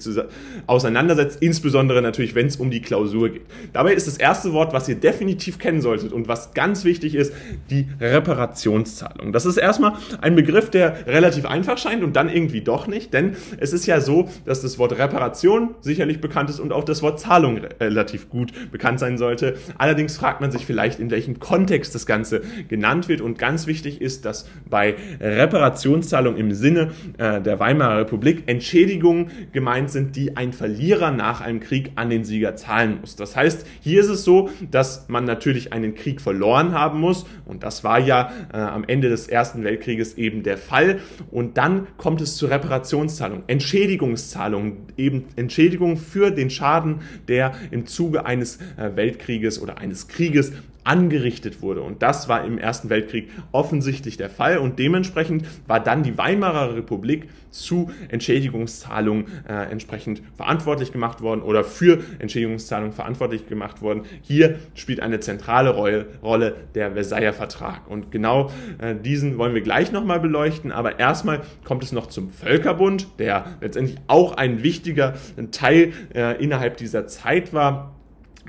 auseinandersetzt, 0.66 1.38
insbesondere 1.40 2.02
natürlich, 2.02 2.34
wenn 2.34 2.48
es 2.48 2.56
um 2.56 2.72
die 2.72 2.80
Klausur 2.82 3.28
geht. 3.28 3.42
Dabei 3.72 3.94
ist 3.94 4.08
das 4.08 4.16
erste 4.16 4.52
Wort, 4.52 4.72
was 4.72 4.88
ihr 4.88 4.96
definitiv 4.96 5.60
kennen 5.60 5.80
solltet 5.80 6.12
und 6.12 6.26
was 6.26 6.54
ganz 6.54 6.84
wichtig 6.84 7.14
ist, 7.14 7.32
die 7.70 7.86
Reparationszahlung. 8.00 9.32
Das 9.32 9.46
ist 9.46 9.58
erstmal 9.58 9.92
ein 10.20 10.34
Begriff, 10.34 10.70
der 10.70 11.06
relativ 11.06 11.46
einfach 11.46 11.78
scheint 11.78 12.02
und 12.02 12.16
dann 12.16 12.30
irgendwie 12.30 12.62
doch 12.62 12.88
nicht, 12.88 13.14
denn 13.14 13.36
es 13.58 13.72
ist 13.72 13.86
ja 13.86 14.00
so, 14.00 14.28
dass 14.44 14.60
das 14.60 14.76
Wort 14.80 14.98
Reparation 14.98 15.76
sicherlich 15.82 16.20
bekannt 16.20 16.50
ist 16.50 16.58
und 16.58 16.72
auch 16.72 16.82
das 16.82 17.00
Wort 17.00 17.20
Zahlung 17.20 17.60
relativ 17.80 18.28
gut 18.28 18.72
bekannt 18.72 18.98
sein 18.98 19.18
sollte. 19.18 19.54
Allerdings 19.78 20.16
fragt 20.16 20.40
man 20.40 20.50
sich 20.50 20.66
vielleicht, 20.66 20.81
in 20.88 21.10
welchem 21.10 21.38
Kontext 21.38 21.94
das 21.94 22.06
Ganze 22.06 22.42
genannt 22.68 23.08
wird. 23.08 23.20
Und 23.20 23.38
ganz 23.38 23.66
wichtig 23.66 24.00
ist, 24.00 24.24
dass 24.24 24.48
bei 24.68 24.94
Reparationszahlung 25.20 26.36
im 26.36 26.52
Sinne 26.52 26.92
äh, 27.18 27.40
der 27.40 27.60
Weimarer 27.60 28.00
Republik 28.00 28.44
Entschädigungen 28.46 29.30
gemeint 29.52 29.90
sind, 29.90 30.16
die 30.16 30.36
ein 30.36 30.52
Verlierer 30.52 31.10
nach 31.10 31.40
einem 31.40 31.60
Krieg 31.60 31.92
an 31.96 32.10
den 32.10 32.24
Sieger 32.24 32.56
zahlen 32.56 32.98
muss. 33.00 33.16
Das 33.16 33.36
heißt, 33.36 33.66
hier 33.80 34.00
ist 34.00 34.08
es 34.08 34.24
so, 34.24 34.50
dass 34.70 35.08
man 35.08 35.24
natürlich 35.24 35.72
einen 35.72 35.94
Krieg 35.94 36.20
verloren 36.20 36.72
haben 36.72 37.00
muss. 37.00 37.26
Und 37.44 37.62
das 37.62 37.84
war 37.84 37.98
ja 37.98 38.32
äh, 38.52 38.56
am 38.56 38.84
Ende 38.84 39.08
des 39.08 39.28
Ersten 39.28 39.64
Weltkrieges 39.64 40.18
eben 40.18 40.42
der 40.42 40.58
Fall. 40.58 41.00
Und 41.30 41.56
dann 41.58 41.86
kommt 41.96 42.20
es 42.20 42.36
zur 42.36 42.50
Reparationszahlung, 42.50 43.44
Entschädigungszahlung, 43.46 44.86
eben 44.96 45.24
Entschädigung 45.36 45.96
für 45.96 46.30
den 46.30 46.50
Schaden, 46.50 47.00
der 47.28 47.52
im 47.70 47.86
Zuge 47.86 48.26
eines 48.26 48.58
äh, 48.76 48.96
Weltkrieges 48.96 49.60
oder 49.60 49.78
eines 49.78 50.08
Krieges 50.08 50.52
angerichtet 50.84 51.62
wurde. 51.62 51.82
Und 51.82 52.02
das 52.02 52.28
war 52.28 52.44
im 52.44 52.58
Ersten 52.58 52.90
Weltkrieg 52.90 53.30
offensichtlich 53.52 54.16
der 54.16 54.30
Fall. 54.30 54.58
Und 54.58 54.78
dementsprechend 54.78 55.46
war 55.66 55.80
dann 55.80 56.02
die 56.02 56.18
Weimarer 56.18 56.74
Republik 56.74 57.28
zu 57.50 57.90
Entschädigungszahlungen 58.08 59.26
äh, 59.48 59.70
entsprechend 59.70 60.22
verantwortlich 60.36 60.90
gemacht 60.92 61.20
worden 61.20 61.42
oder 61.42 61.64
für 61.64 62.02
Entschädigungszahlungen 62.18 62.92
verantwortlich 62.92 63.46
gemacht 63.46 63.82
worden. 63.82 64.02
Hier 64.22 64.58
spielt 64.74 65.00
eine 65.00 65.20
zentrale 65.20 65.70
Rolle, 65.70 66.06
Rolle 66.22 66.56
der 66.74 66.92
Versailler 66.92 67.32
Vertrag. 67.32 67.88
Und 67.88 68.10
genau 68.10 68.50
äh, 68.78 68.94
diesen 68.94 69.38
wollen 69.38 69.54
wir 69.54 69.62
gleich 69.62 69.92
nochmal 69.92 70.20
beleuchten. 70.20 70.72
Aber 70.72 70.98
erstmal 70.98 71.42
kommt 71.64 71.84
es 71.84 71.92
noch 71.92 72.06
zum 72.06 72.30
Völkerbund, 72.30 73.06
der 73.18 73.44
letztendlich 73.60 73.98
auch 74.08 74.32
ein 74.36 74.62
wichtiger 74.62 75.14
Teil 75.50 75.92
äh, 76.14 76.42
innerhalb 76.42 76.76
dieser 76.78 77.06
Zeit 77.06 77.52
war 77.52 77.94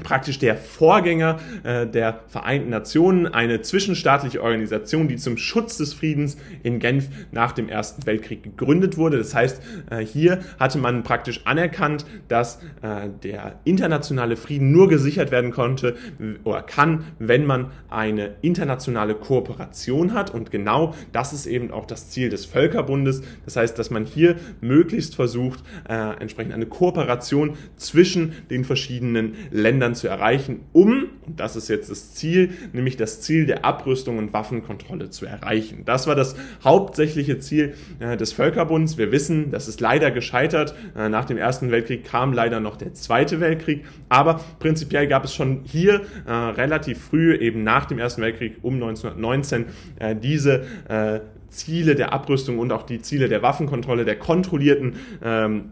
praktisch 0.02 0.40
der 0.40 0.56
Vorgänger 0.56 1.40
äh, 1.64 1.86
der 1.86 2.22
Vereinten 2.28 2.70
Nationen, 2.70 3.28
eine 3.28 3.62
zwischenstaatliche 3.62 4.42
Organisation, 4.42 5.08
die 5.08 5.18
zum 5.18 5.38
Schutz 5.38 5.78
des 5.78 5.94
Friedens 5.94 6.38
in 6.64 6.80
Genf 6.80 7.10
nach 7.32 7.52
dem 7.52 7.70
Ersten 7.70 8.06
Weltkrieg 8.06 8.44
gegründet 8.44 8.98
wurde. 8.98 9.18
Das 9.18 9.36
heißt, 9.36 9.62
äh, 9.92 10.00
hier 10.00 10.40
hatte 10.60 10.80
man 10.80 11.04
praktisch 11.04 11.42
anerkannt, 11.46 12.06
dass 12.28 12.60
äh, 12.82 13.10
der 13.24 13.60
internationale 13.66 14.36
Frieden 14.36 14.72
nur 14.72 14.90
gesichert 14.90 15.32
werden 15.32 15.52
konnte 15.52 15.96
oder 16.44 16.64
kann, 16.64 17.06
wenn 17.20 17.46
man 17.46 17.72
eine 17.90 18.36
internationale 18.42 19.14
Kooperation 19.14 20.14
hat. 20.14 20.34
Und 20.34 20.50
genau 20.50 20.96
das 21.12 21.34
ist 21.34 21.46
eben 21.46 21.72
auch 21.72 21.86
das 21.86 22.10
Ziel 22.10 22.30
des 22.30 22.46
Völkerbundes. 22.46 23.22
Das 23.46 23.56
heißt, 23.56 23.78
dass 23.78 23.92
man 23.92 24.06
hier 24.06 24.38
möglichst 24.62 25.16
versucht, 25.16 25.64
äh, 25.88 26.20
entsprechend 26.20 26.54
eine 26.54 26.66
Kooperation 26.66 27.58
zwischen 27.76 28.34
den 28.50 28.66
verschiedenen 28.66 29.36
Ländern 29.52 29.83
Ländern 29.84 29.96
zu 29.96 30.08
erreichen, 30.08 30.62
um, 30.72 31.10
und 31.26 31.40
das 31.40 31.56
ist 31.56 31.68
jetzt 31.68 31.92
das 31.92 32.14
Ziel, 32.14 32.52
nämlich 32.72 32.96
das 32.96 33.22
Ziel 33.22 33.46
der 33.46 33.66
Abrüstung 33.66 34.18
und 34.18 34.32
Waffenkontrolle 34.32 35.10
zu 35.10 35.26
erreichen. 35.26 35.84
Das 35.86 36.08
war 36.08 36.16
das 36.16 36.36
hauptsächliche 36.64 37.40
Ziel 37.40 37.74
äh, 38.00 38.16
des 38.16 38.32
Völkerbunds. 38.32 38.98
Wir 38.98 39.12
wissen, 39.12 39.52
das 39.52 39.68
ist 39.68 39.82
leider 39.82 40.12
gescheitert. 40.12 40.74
Äh, 40.96 41.10
nach 41.10 41.26
dem 41.26 41.38
Ersten 41.38 41.70
Weltkrieg 41.70 42.06
kam 42.06 42.32
leider 42.32 42.62
noch 42.62 42.78
der 42.78 42.94
Zweite 42.94 43.42
Weltkrieg, 43.42 43.84
aber 44.08 44.40
prinzipiell 44.60 45.08
gab 45.08 45.26
es 45.26 45.36
schon 45.36 45.62
hier 45.66 46.02
äh, 46.26 46.32
relativ 46.32 47.00
früh, 47.02 47.36
eben 47.36 47.64
nach 47.64 47.86
dem 47.86 48.00
Ersten 48.00 48.22
Weltkrieg 48.22 48.58
um 48.62 48.76
1919, 48.76 49.66
äh, 50.00 50.16
diese 50.16 50.64
äh, 50.88 51.20
Ziele 51.50 51.96
der 51.96 52.14
Abrüstung 52.14 52.58
und 52.58 52.72
auch 52.72 52.84
die 52.84 53.02
Ziele 53.02 53.28
der 53.28 53.42
Waffenkontrolle, 53.42 54.06
der 54.06 54.18
kontrollierten 54.18 54.96
ähm, 55.24 55.72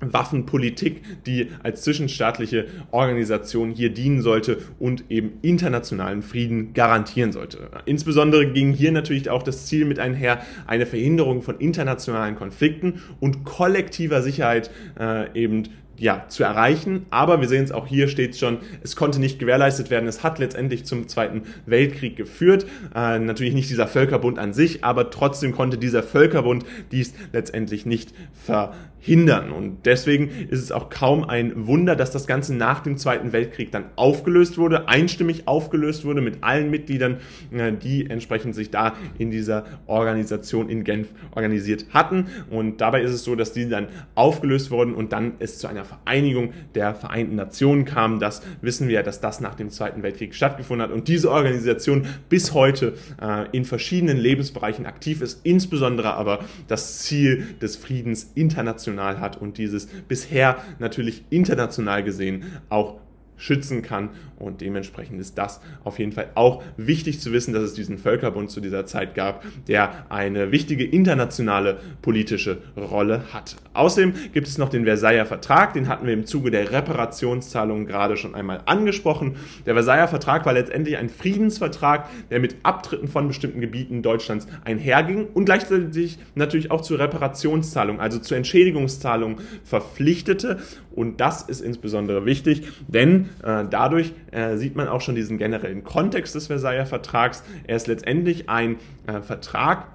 Waffenpolitik, 0.00 1.02
die 1.26 1.48
als 1.62 1.82
zwischenstaatliche 1.82 2.66
Organisation 2.90 3.70
hier 3.70 3.92
dienen 3.92 4.22
sollte 4.22 4.58
und 4.78 5.04
eben 5.10 5.32
internationalen 5.42 6.22
Frieden 6.22 6.72
garantieren 6.72 7.32
sollte. 7.32 7.70
Insbesondere 7.84 8.50
ging 8.50 8.72
hier 8.72 8.92
natürlich 8.92 9.30
auch 9.30 9.42
das 9.42 9.66
Ziel 9.66 9.84
mit 9.84 9.98
einher, 9.98 10.42
eine 10.66 10.86
Verhinderung 10.86 11.42
von 11.42 11.58
internationalen 11.58 12.36
Konflikten 12.36 13.02
und 13.20 13.44
kollektiver 13.44 14.22
Sicherheit 14.22 14.70
äh, 14.98 15.32
eben 15.38 15.64
ja, 16.00 16.24
zu 16.28 16.42
erreichen. 16.42 17.06
Aber 17.10 17.40
wir 17.40 17.48
sehen 17.48 17.62
es 17.62 17.72
auch 17.72 17.86
hier 17.86 18.08
steht 18.08 18.36
schon, 18.36 18.58
es 18.82 18.96
konnte 18.96 19.20
nicht 19.20 19.38
gewährleistet 19.38 19.90
werden. 19.90 20.08
Es 20.08 20.22
hat 20.22 20.38
letztendlich 20.38 20.84
zum 20.84 21.08
Zweiten 21.08 21.42
Weltkrieg 21.66 22.16
geführt. 22.16 22.66
Äh, 22.94 23.18
natürlich 23.18 23.54
nicht 23.54 23.68
dieser 23.68 23.86
Völkerbund 23.86 24.38
an 24.38 24.54
sich, 24.54 24.82
aber 24.82 25.10
trotzdem 25.10 25.52
konnte 25.52 25.76
dieser 25.76 26.02
Völkerbund 26.02 26.64
dies 26.90 27.12
letztendlich 27.32 27.84
nicht 27.84 28.14
verhindern. 28.32 29.52
Und 29.52 29.84
deswegen 29.84 30.30
ist 30.48 30.62
es 30.62 30.72
auch 30.72 30.88
kaum 30.88 31.22
ein 31.24 31.66
Wunder, 31.66 31.96
dass 31.96 32.10
das 32.10 32.26
Ganze 32.26 32.54
nach 32.54 32.80
dem 32.80 32.96
Zweiten 32.96 33.34
Weltkrieg 33.34 33.70
dann 33.70 33.84
aufgelöst 33.96 34.56
wurde, 34.56 34.88
einstimmig 34.88 35.46
aufgelöst 35.48 36.06
wurde 36.06 36.22
mit 36.22 36.42
allen 36.42 36.70
Mitgliedern, 36.70 37.18
äh, 37.52 37.72
die 37.72 38.08
entsprechend 38.08 38.54
sich 38.54 38.70
da 38.70 38.94
in 39.18 39.30
dieser 39.30 39.64
Organisation 39.86 40.70
in 40.70 40.82
Genf 40.82 41.08
organisiert 41.32 41.84
hatten. 41.90 42.28
Und 42.48 42.80
dabei 42.80 43.02
ist 43.02 43.12
es 43.12 43.22
so, 43.22 43.36
dass 43.36 43.52
die 43.52 43.68
dann 43.68 43.88
aufgelöst 44.14 44.70
wurden 44.70 44.94
und 44.94 45.12
dann 45.12 45.32
es 45.40 45.58
zu 45.58 45.68
einer 45.68 45.89
Vereinigung 45.90 46.52
der 46.74 46.94
Vereinten 46.94 47.36
Nationen 47.36 47.84
kam. 47.84 48.20
Das 48.20 48.42
wissen 48.60 48.88
wir, 48.88 49.02
dass 49.02 49.20
das 49.20 49.40
nach 49.40 49.54
dem 49.54 49.70
Zweiten 49.70 50.02
Weltkrieg 50.02 50.34
stattgefunden 50.34 50.86
hat 50.86 50.94
und 50.94 51.08
diese 51.08 51.30
Organisation 51.30 52.06
bis 52.28 52.54
heute 52.54 52.94
äh, 53.20 53.48
in 53.52 53.64
verschiedenen 53.64 54.16
Lebensbereichen 54.16 54.86
aktiv 54.86 55.20
ist, 55.20 55.40
insbesondere 55.44 56.14
aber 56.14 56.40
das 56.68 57.00
Ziel 57.00 57.46
des 57.60 57.76
Friedens 57.76 58.30
international 58.34 59.20
hat 59.20 59.40
und 59.40 59.58
dieses 59.58 59.86
bisher 59.86 60.58
natürlich 60.78 61.24
international 61.30 62.04
gesehen 62.04 62.44
auch 62.68 63.00
schützen 63.40 63.82
kann. 63.82 64.10
Und 64.38 64.60
dementsprechend 64.60 65.20
ist 65.20 65.36
das 65.36 65.60
auf 65.82 65.98
jeden 65.98 66.12
Fall 66.12 66.28
auch 66.34 66.62
wichtig 66.76 67.20
zu 67.20 67.32
wissen, 67.32 67.52
dass 67.52 67.62
es 67.62 67.74
diesen 67.74 67.98
Völkerbund 67.98 68.50
zu 68.50 68.60
dieser 68.60 68.86
Zeit 68.86 69.14
gab, 69.14 69.44
der 69.66 70.06
eine 70.10 70.52
wichtige 70.52 70.84
internationale 70.84 71.78
politische 72.00 72.58
Rolle 72.76 73.24
hat. 73.32 73.56
Außerdem 73.74 74.14
gibt 74.32 74.46
es 74.46 74.58
noch 74.58 74.68
den 74.68 74.84
Versailler 74.84 75.26
Vertrag, 75.26 75.74
den 75.74 75.88
hatten 75.88 76.06
wir 76.06 76.14
im 76.14 76.26
Zuge 76.26 76.50
der 76.50 76.70
Reparationszahlungen 76.70 77.86
gerade 77.86 78.16
schon 78.16 78.34
einmal 78.34 78.60
angesprochen. 78.66 79.36
Der 79.66 79.74
Versailler 79.74 80.08
Vertrag 80.08 80.46
war 80.46 80.52
letztendlich 80.52 80.96
ein 80.96 81.08
Friedensvertrag, 81.08 82.08
der 82.30 82.40
mit 82.40 82.56
Abtritten 82.62 83.08
von 83.08 83.28
bestimmten 83.28 83.60
Gebieten 83.60 84.02
Deutschlands 84.02 84.46
einherging 84.64 85.28
und 85.32 85.46
gleichzeitig 85.46 86.18
natürlich 86.34 86.70
auch 86.70 86.80
zur 86.80 86.98
Reparationszahlung, 86.98 88.00
also 88.00 88.18
zur 88.18 88.36
Entschädigungszahlung 88.36 89.40
verpflichtete. 89.64 90.58
Und 90.94 91.20
das 91.20 91.42
ist 91.42 91.60
insbesondere 91.60 92.26
wichtig, 92.26 92.64
denn 92.88 93.29
äh, 93.42 93.64
dadurch 93.68 94.12
äh, 94.30 94.56
sieht 94.56 94.76
man 94.76 94.88
auch 94.88 95.00
schon 95.00 95.14
diesen 95.14 95.38
generellen 95.38 95.84
Kontext 95.84 96.34
des 96.34 96.48
Versailler 96.48 96.86
Vertrags. 96.86 97.42
Er 97.66 97.76
ist 97.76 97.86
letztendlich 97.86 98.48
ein 98.48 98.76
äh, 99.06 99.20
Vertrag, 99.20 99.88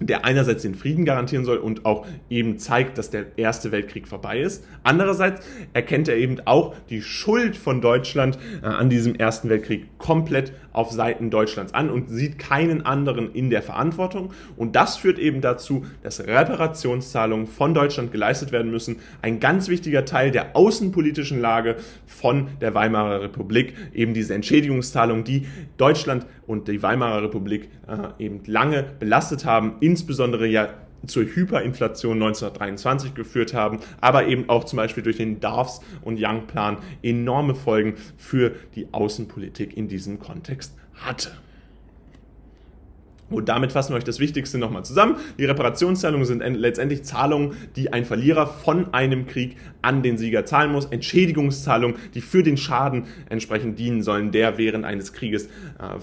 der 0.00 0.24
einerseits 0.24 0.62
den 0.62 0.74
Frieden 0.74 1.04
garantieren 1.04 1.44
soll 1.44 1.58
und 1.58 1.84
auch 1.84 2.06
eben 2.30 2.58
zeigt, 2.58 2.98
dass 2.98 3.10
der 3.10 3.26
Erste 3.36 3.72
Weltkrieg 3.72 4.06
vorbei 4.06 4.40
ist. 4.40 4.64
Andererseits 4.84 5.44
erkennt 5.72 6.08
er 6.08 6.16
eben 6.16 6.38
auch 6.44 6.74
die 6.88 7.02
Schuld 7.02 7.56
von 7.56 7.80
Deutschland 7.80 8.38
äh, 8.62 8.66
an 8.66 8.90
diesem 8.90 9.14
Ersten 9.14 9.48
Weltkrieg 9.48 9.98
komplett 9.98 10.52
auf 10.72 10.92
Seiten 10.92 11.30
Deutschlands 11.30 11.74
an 11.74 11.90
und 11.90 12.08
sieht 12.08 12.38
keinen 12.38 12.84
anderen 12.84 13.32
in 13.32 13.50
der 13.50 13.62
Verantwortung. 13.62 14.32
Und 14.56 14.76
das 14.76 14.96
führt 14.96 15.18
eben 15.18 15.40
dazu, 15.40 15.84
dass 16.02 16.26
Reparationszahlungen 16.26 17.46
von 17.46 17.74
Deutschland 17.74 18.12
geleistet 18.12 18.52
werden 18.52 18.70
müssen. 18.70 18.96
Ein 19.22 19.40
ganz 19.40 19.68
wichtiger 19.68 20.04
Teil 20.04 20.30
der 20.30 20.56
außenpolitischen 20.56 21.40
Lage 21.40 21.76
von 22.06 22.48
der 22.60 22.74
Weimarer 22.74 23.22
Republik, 23.22 23.74
eben 23.94 24.14
diese 24.14 24.34
Entschädigungszahlungen, 24.34 25.24
die 25.24 25.46
Deutschland 25.76 26.26
und 26.46 26.68
die 26.68 26.82
Weimarer 26.82 27.22
Republik 27.22 27.68
äh, 27.86 28.24
eben 28.24 28.40
lange 28.46 28.84
belastet 28.98 29.44
haben 29.44 29.76
insbesondere 29.80 30.46
ja 30.46 30.68
zur 31.06 31.24
Hyperinflation 31.24 32.14
1923 32.14 33.14
geführt 33.14 33.54
haben, 33.54 33.80
aber 34.00 34.26
eben 34.26 34.48
auch 34.48 34.64
zum 34.64 34.76
Beispiel 34.76 35.02
durch 35.02 35.16
den 35.16 35.40
Darfs- 35.40 35.80
und 36.02 36.18
Young-Plan 36.20 36.78
enorme 37.02 37.54
Folgen 37.54 37.94
für 38.16 38.52
die 38.74 38.88
Außenpolitik 38.92 39.76
in 39.76 39.88
diesem 39.88 40.18
Kontext 40.18 40.74
hatte. 40.94 41.30
Und 43.30 43.50
damit 43.50 43.72
fassen 43.72 43.92
wir 43.92 43.98
euch 43.98 44.04
das 44.04 44.20
Wichtigste 44.20 44.56
nochmal 44.56 44.86
zusammen. 44.86 45.16
Die 45.38 45.44
Reparationszahlungen 45.44 46.24
sind 46.24 46.40
letztendlich 46.40 47.02
Zahlungen, 47.02 47.56
die 47.76 47.92
ein 47.92 48.06
Verlierer 48.06 48.46
von 48.46 48.94
einem 48.94 49.26
Krieg 49.26 49.56
an 49.82 50.02
den 50.02 50.16
Sieger 50.16 50.46
zahlen 50.46 50.72
muss. 50.72 50.86
Entschädigungszahlungen, 50.86 51.98
die 52.14 52.22
für 52.22 52.42
den 52.42 52.56
Schaden 52.56 53.04
entsprechend 53.28 53.78
dienen 53.78 54.02
sollen, 54.02 54.32
der 54.32 54.56
während 54.56 54.86
eines 54.86 55.12
Krieges 55.12 55.46
äh, 55.46 55.98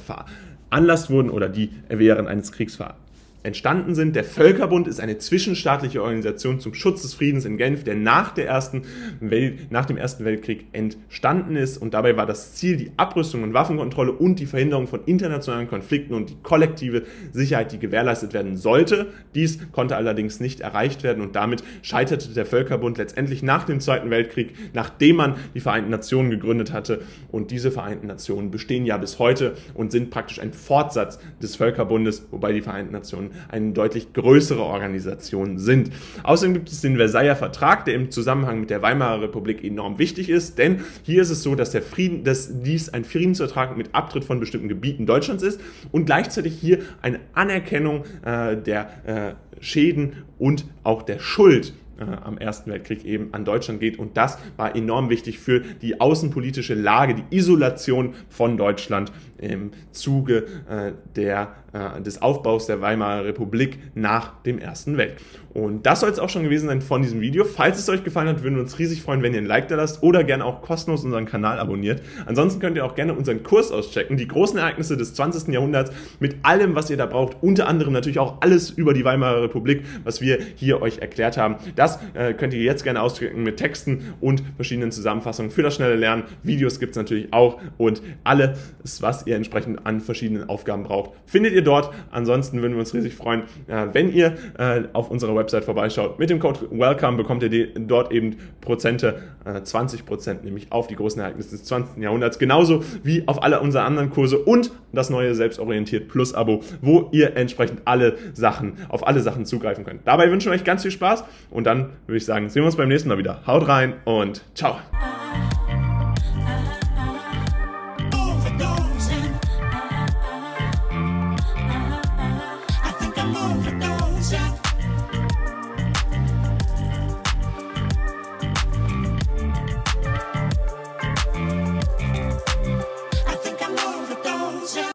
veranlasst 0.69 1.09
wurden 1.09 1.31
oder 1.31 1.49
die 1.49 1.71
während 1.89 2.27
eines 2.27 2.51
Kriegs 2.51 2.75
veranlasst 2.75 3.04
entstanden 3.45 3.93
sind. 3.93 4.15
Der 4.15 4.23
Völkerbund 4.23 4.87
ist 4.87 4.99
eine 4.99 5.17
zwischenstaatliche 5.19 6.01
Organisation 6.01 6.59
zum 6.59 6.73
Schutz 6.73 7.03
des 7.03 7.13
Friedens 7.13 7.45
in 7.45 7.57
Genf, 7.57 7.83
der 7.83 7.95
nach, 7.95 8.33
der 8.33 8.47
ersten 8.47 8.81
Welt, 9.19 9.71
nach 9.71 9.85
dem 9.85 9.97
Ersten 9.97 10.25
Weltkrieg 10.25 10.65
entstanden 10.71 11.55
ist. 11.55 11.77
Und 11.77 11.93
dabei 11.93 12.17
war 12.17 12.25
das 12.25 12.55
Ziel 12.55 12.75
die 12.75 12.91
Abrüstung 12.97 13.43
und 13.43 13.53
Waffenkontrolle 13.53 14.11
und 14.11 14.39
die 14.39 14.47
Verhinderung 14.47 14.87
von 14.87 15.01
internationalen 15.05 15.67
Konflikten 15.67 16.15
und 16.15 16.31
die 16.31 16.37
kollektive 16.41 17.03
Sicherheit, 17.31 17.71
die 17.71 17.79
gewährleistet 17.79 18.33
werden 18.33 18.57
sollte. 18.57 19.13
Dies 19.35 19.59
konnte 19.71 19.95
allerdings 19.95 20.39
nicht 20.39 20.61
erreicht 20.61 21.03
werden 21.03 21.21
und 21.21 21.35
damit 21.35 21.63
scheiterte 21.83 22.29
der 22.33 22.47
Völkerbund 22.47 22.97
letztendlich 22.97 23.43
nach 23.43 23.65
dem 23.65 23.79
Zweiten 23.79 24.09
Weltkrieg, 24.09 24.55
nachdem 24.73 25.17
man 25.17 25.35
die 25.53 25.59
Vereinten 25.59 25.91
Nationen 25.91 26.31
gegründet 26.31 26.73
hatte. 26.73 27.01
Und 27.31 27.51
diese 27.51 27.69
Vereinten 27.69 28.07
Nationen 28.07 28.49
bestehen 28.49 28.85
ja 28.85 28.97
bis 28.97 29.19
heute 29.19 29.53
und 29.75 29.91
sind 29.91 30.09
praktisch 30.09 30.39
ein 30.39 30.51
Fortsatz 30.51 31.19
des 31.41 31.55
Völkerbundes, 31.55 32.27
wobei 32.31 32.51
die 32.51 32.61
Vereinten 32.61 32.93
Nationen 32.93 33.34
eine 33.49 33.71
deutlich 33.71 34.13
größere 34.13 34.61
Organisation 34.61 35.57
sind. 35.57 35.91
Außerdem 36.23 36.53
gibt 36.53 36.69
es 36.69 36.81
den 36.81 36.97
Versailler 36.97 37.35
Vertrag, 37.35 37.85
der 37.85 37.95
im 37.95 38.11
Zusammenhang 38.11 38.59
mit 38.59 38.69
der 38.69 38.81
Weimarer 38.81 39.21
Republik 39.21 39.63
enorm 39.63 39.99
wichtig 39.99 40.29
ist, 40.29 40.57
denn 40.57 40.81
hier 41.03 41.21
ist 41.21 41.29
es 41.29 41.43
so, 41.43 41.55
dass 41.55 41.71
der 41.71 41.81
Frieden, 41.81 42.23
dass 42.23 42.61
dies 42.61 42.89
ein 42.89 43.03
Friedensvertrag 43.03 43.77
mit 43.77 43.93
Abtritt 43.93 44.25
von 44.25 44.39
bestimmten 44.39 44.67
Gebieten 44.67 45.05
Deutschlands 45.05 45.43
ist 45.43 45.61
und 45.91 46.05
gleichzeitig 46.05 46.53
hier 46.59 46.79
eine 47.01 47.19
Anerkennung 47.33 48.03
äh, 48.23 48.57
der 48.57 48.89
äh, 49.05 49.63
Schäden 49.63 50.23
und 50.37 50.65
auch 50.83 51.03
der 51.03 51.19
Schuld 51.19 51.73
äh, 51.97 52.03
am 52.03 52.37
Ersten 52.37 52.71
Weltkrieg 52.71 53.05
eben 53.05 53.33
an 53.33 53.45
Deutschland 53.45 53.79
geht. 53.79 53.97
Und 53.97 54.17
das 54.17 54.37
war 54.57 54.75
enorm 54.75 55.09
wichtig 55.09 55.39
für 55.39 55.61
die 55.61 56.01
außenpolitische 56.01 56.73
Lage, 56.73 57.15
die 57.15 57.35
Isolation 57.35 58.15
von 58.29 58.57
Deutschland 58.57 59.11
im 59.37 59.71
Zuge 59.91 60.45
äh, 60.69 60.93
der, 61.15 61.55
äh, 61.73 62.01
des 62.01 62.21
Aufbaus 62.21 62.67
der 62.67 62.81
Weimarer 62.81 63.25
Republik 63.25 63.79
nach 63.93 64.41
dem 64.43 64.59
Ersten 64.59 64.97
Weltkrieg. 64.97 65.25
Und 65.55 65.85
das 65.85 66.01
soll 66.01 66.09
es 66.09 66.19
auch 66.19 66.27
schon 66.27 66.43
gewesen 66.43 66.67
sein 66.67 66.81
von 66.81 67.01
diesem 67.01 67.21
Video. 67.21 67.45
Falls 67.45 67.79
es 67.79 67.87
euch 67.87 68.03
gefallen 68.03 68.27
hat, 68.27 68.43
würden 68.43 68.55
wir 68.55 68.61
uns 68.61 68.77
riesig 68.77 69.01
freuen, 69.01 69.23
wenn 69.23 69.33
ihr 69.33 69.39
ein 69.39 69.45
Like 69.45 69.69
da 69.69 69.77
lasst 69.77 70.03
oder 70.03 70.25
gerne 70.25 70.43
auch 70.43 70.61
kostenlos 70.61 71.05
unseren 71.05 71.25
Kanal 71.25 71.59
abonniert. 71.59 72.01
Ansonsten 72.25 72.59
könnt 72.59 72.75
ihr 72.75 72.83
auch 72.83 72.93
gerne 72.93 73.13
unseren 73.13 73.41
Kurs 73.41 73.71
auschecken, 73.71 74.17
die 74.17 74.27
großen 74.27 74.59
Ereignisse 74.59 74.97
des 74.97 75.13
20. 75.13 75.53
Jahrhunderts 75.53 75.93
mit 76.19 76.35
allem, 76.43 76.75
was 76.75 76.89
ihr 76.89 76.97
da 76.97 77.05
braucht. 77.05 77.37
Unter 77.39 77.67
anderem 77.69 77.93
natürlich 77.93 78.19
auch 78.19 78.41
alles 78.41 78.69
über 78.69 78.93
die 78.93 79.05
Weimarer 79.05 79.43
Republik, 79.43 79.83
was 80.03 80.19
wir 80.19 80.39
hier 80.55 80.81
euch 80.81 80.97
erklärt 80.97 81.37
haben. 81.37 81.55
Das 81.77 81.99
äh, 82.15 82.33
könnt 82.33 82.53
ihr 82.53 82.61
jetzt 82.61 82.83
gerne 82.83 83.01
auschecken 83.01 83.41
mit 83.43 83.55
Texten 83.55 84.13
und 84.19 84.43
verschiedenen 84.57 84.91
Zusammenfassungen 84.91 85.51
für 85.51 85.63
das 85.63 85.75
schnelle 85.75 85.95
Lernen. 85.95 86.23
Videos 86.43 86.81
gibt 86.81 86.91
es 86.91 86.97
natürlich 86.97 87.31
auch 87.31 87.61
und 87.77 88.01
alles, 88.25 88.59
was 88.99 89.25
ihr 89.25 89.34
entsprechend 89.35 89.85
an 89.85 90.01
verschiedenen 90.01 90.49
Aufgaben 90.49 90.83
braucht, 90.83 91.11
findet 91.25 91.53
ihr 91.53 91.63
dort. 91.63 91.93
Ansonsten 92.11 92.61
würden 92.61 92.73
wir 92.73 92.79
uns 92.79 92.93
riesig 92.93 93.15
freuen, 93.15 93.43
äh, 93.67 93.87
wenn 93.93 94.11
ihr 94.11 94.35
äh, 94.57 94.83
auf 94.93 95.11
unserer 95.11 95.35
Website 95.35 95.65
vorbeischaut. 95.65 96.19
Mit 96.19 96.29
dem 96.29 96.39
Code 96.39 96.59
WELCOME 96.71 97.17
bekommt 97.17 97.43
ihr 97.43 97.73
dort 97.79 98.11
eben 98.11 98.37
Prozente, 98.61 99.21
20 99.63 99.99
äh, 99.99 100.03
Prozent 100.03 100.43
nämlich 100.43 100.71
auf 100.71 100.87
die 100.87 100.95
großen 100.95 101.21
Ereignisse 101.21 101.51
des 101.51 101.63
20. 101.65 102.01
Jahrhunderts, 102.01 102.39
genauso 102.39 102.83
wie 103.03 103.27
auf 103.27 103.43
alle 103.43 103.59
unsere 103.59 103.83
anderen 103.83 104.09
Kurse 104.09 104.39
und 104.39 104.71
das 104.91 105.09
neue 105.09 105.35
Selbstorientiert 105.35 106.07
Plus 106.07 106.33
Abo, 106.33 106.61
wo 106.81 107.09
ihr 107.11 107.35
entsprechend 107.35 107.81
alle 107.85 108.17
Sachen, 108.33 108.73
auf 108.89 109.05
alle 109.07 109.21
Sachen 109.21 109.45
zugreifen 109.45 109.83
könnt. 109.83 110.01
Dabei 110.05 110.31
wünschen 110.31 110.51
wir 110.51 110.55
euch 110.55 110.63
ganz 110.63 110.81
viel 110.81 110.91
Spaß 110.91 111.23
und 111.51 111.65
dann 111.65 111.91
würde 112.07 112.17
ich 112.17 112.25
sagen, 112.25 112.49
sehen 112.49 112.63
wir 112.63 112.67
uns 112.67 112.77
beim 112.77 112.89
nächsten 112.89 113.09
Mal 113.09 113.17
wieder. 113.17 113.45
Haut 113.45 113.67
rein 113.67 113.93
und 114.05 114.43
ciao. 114.55 114.77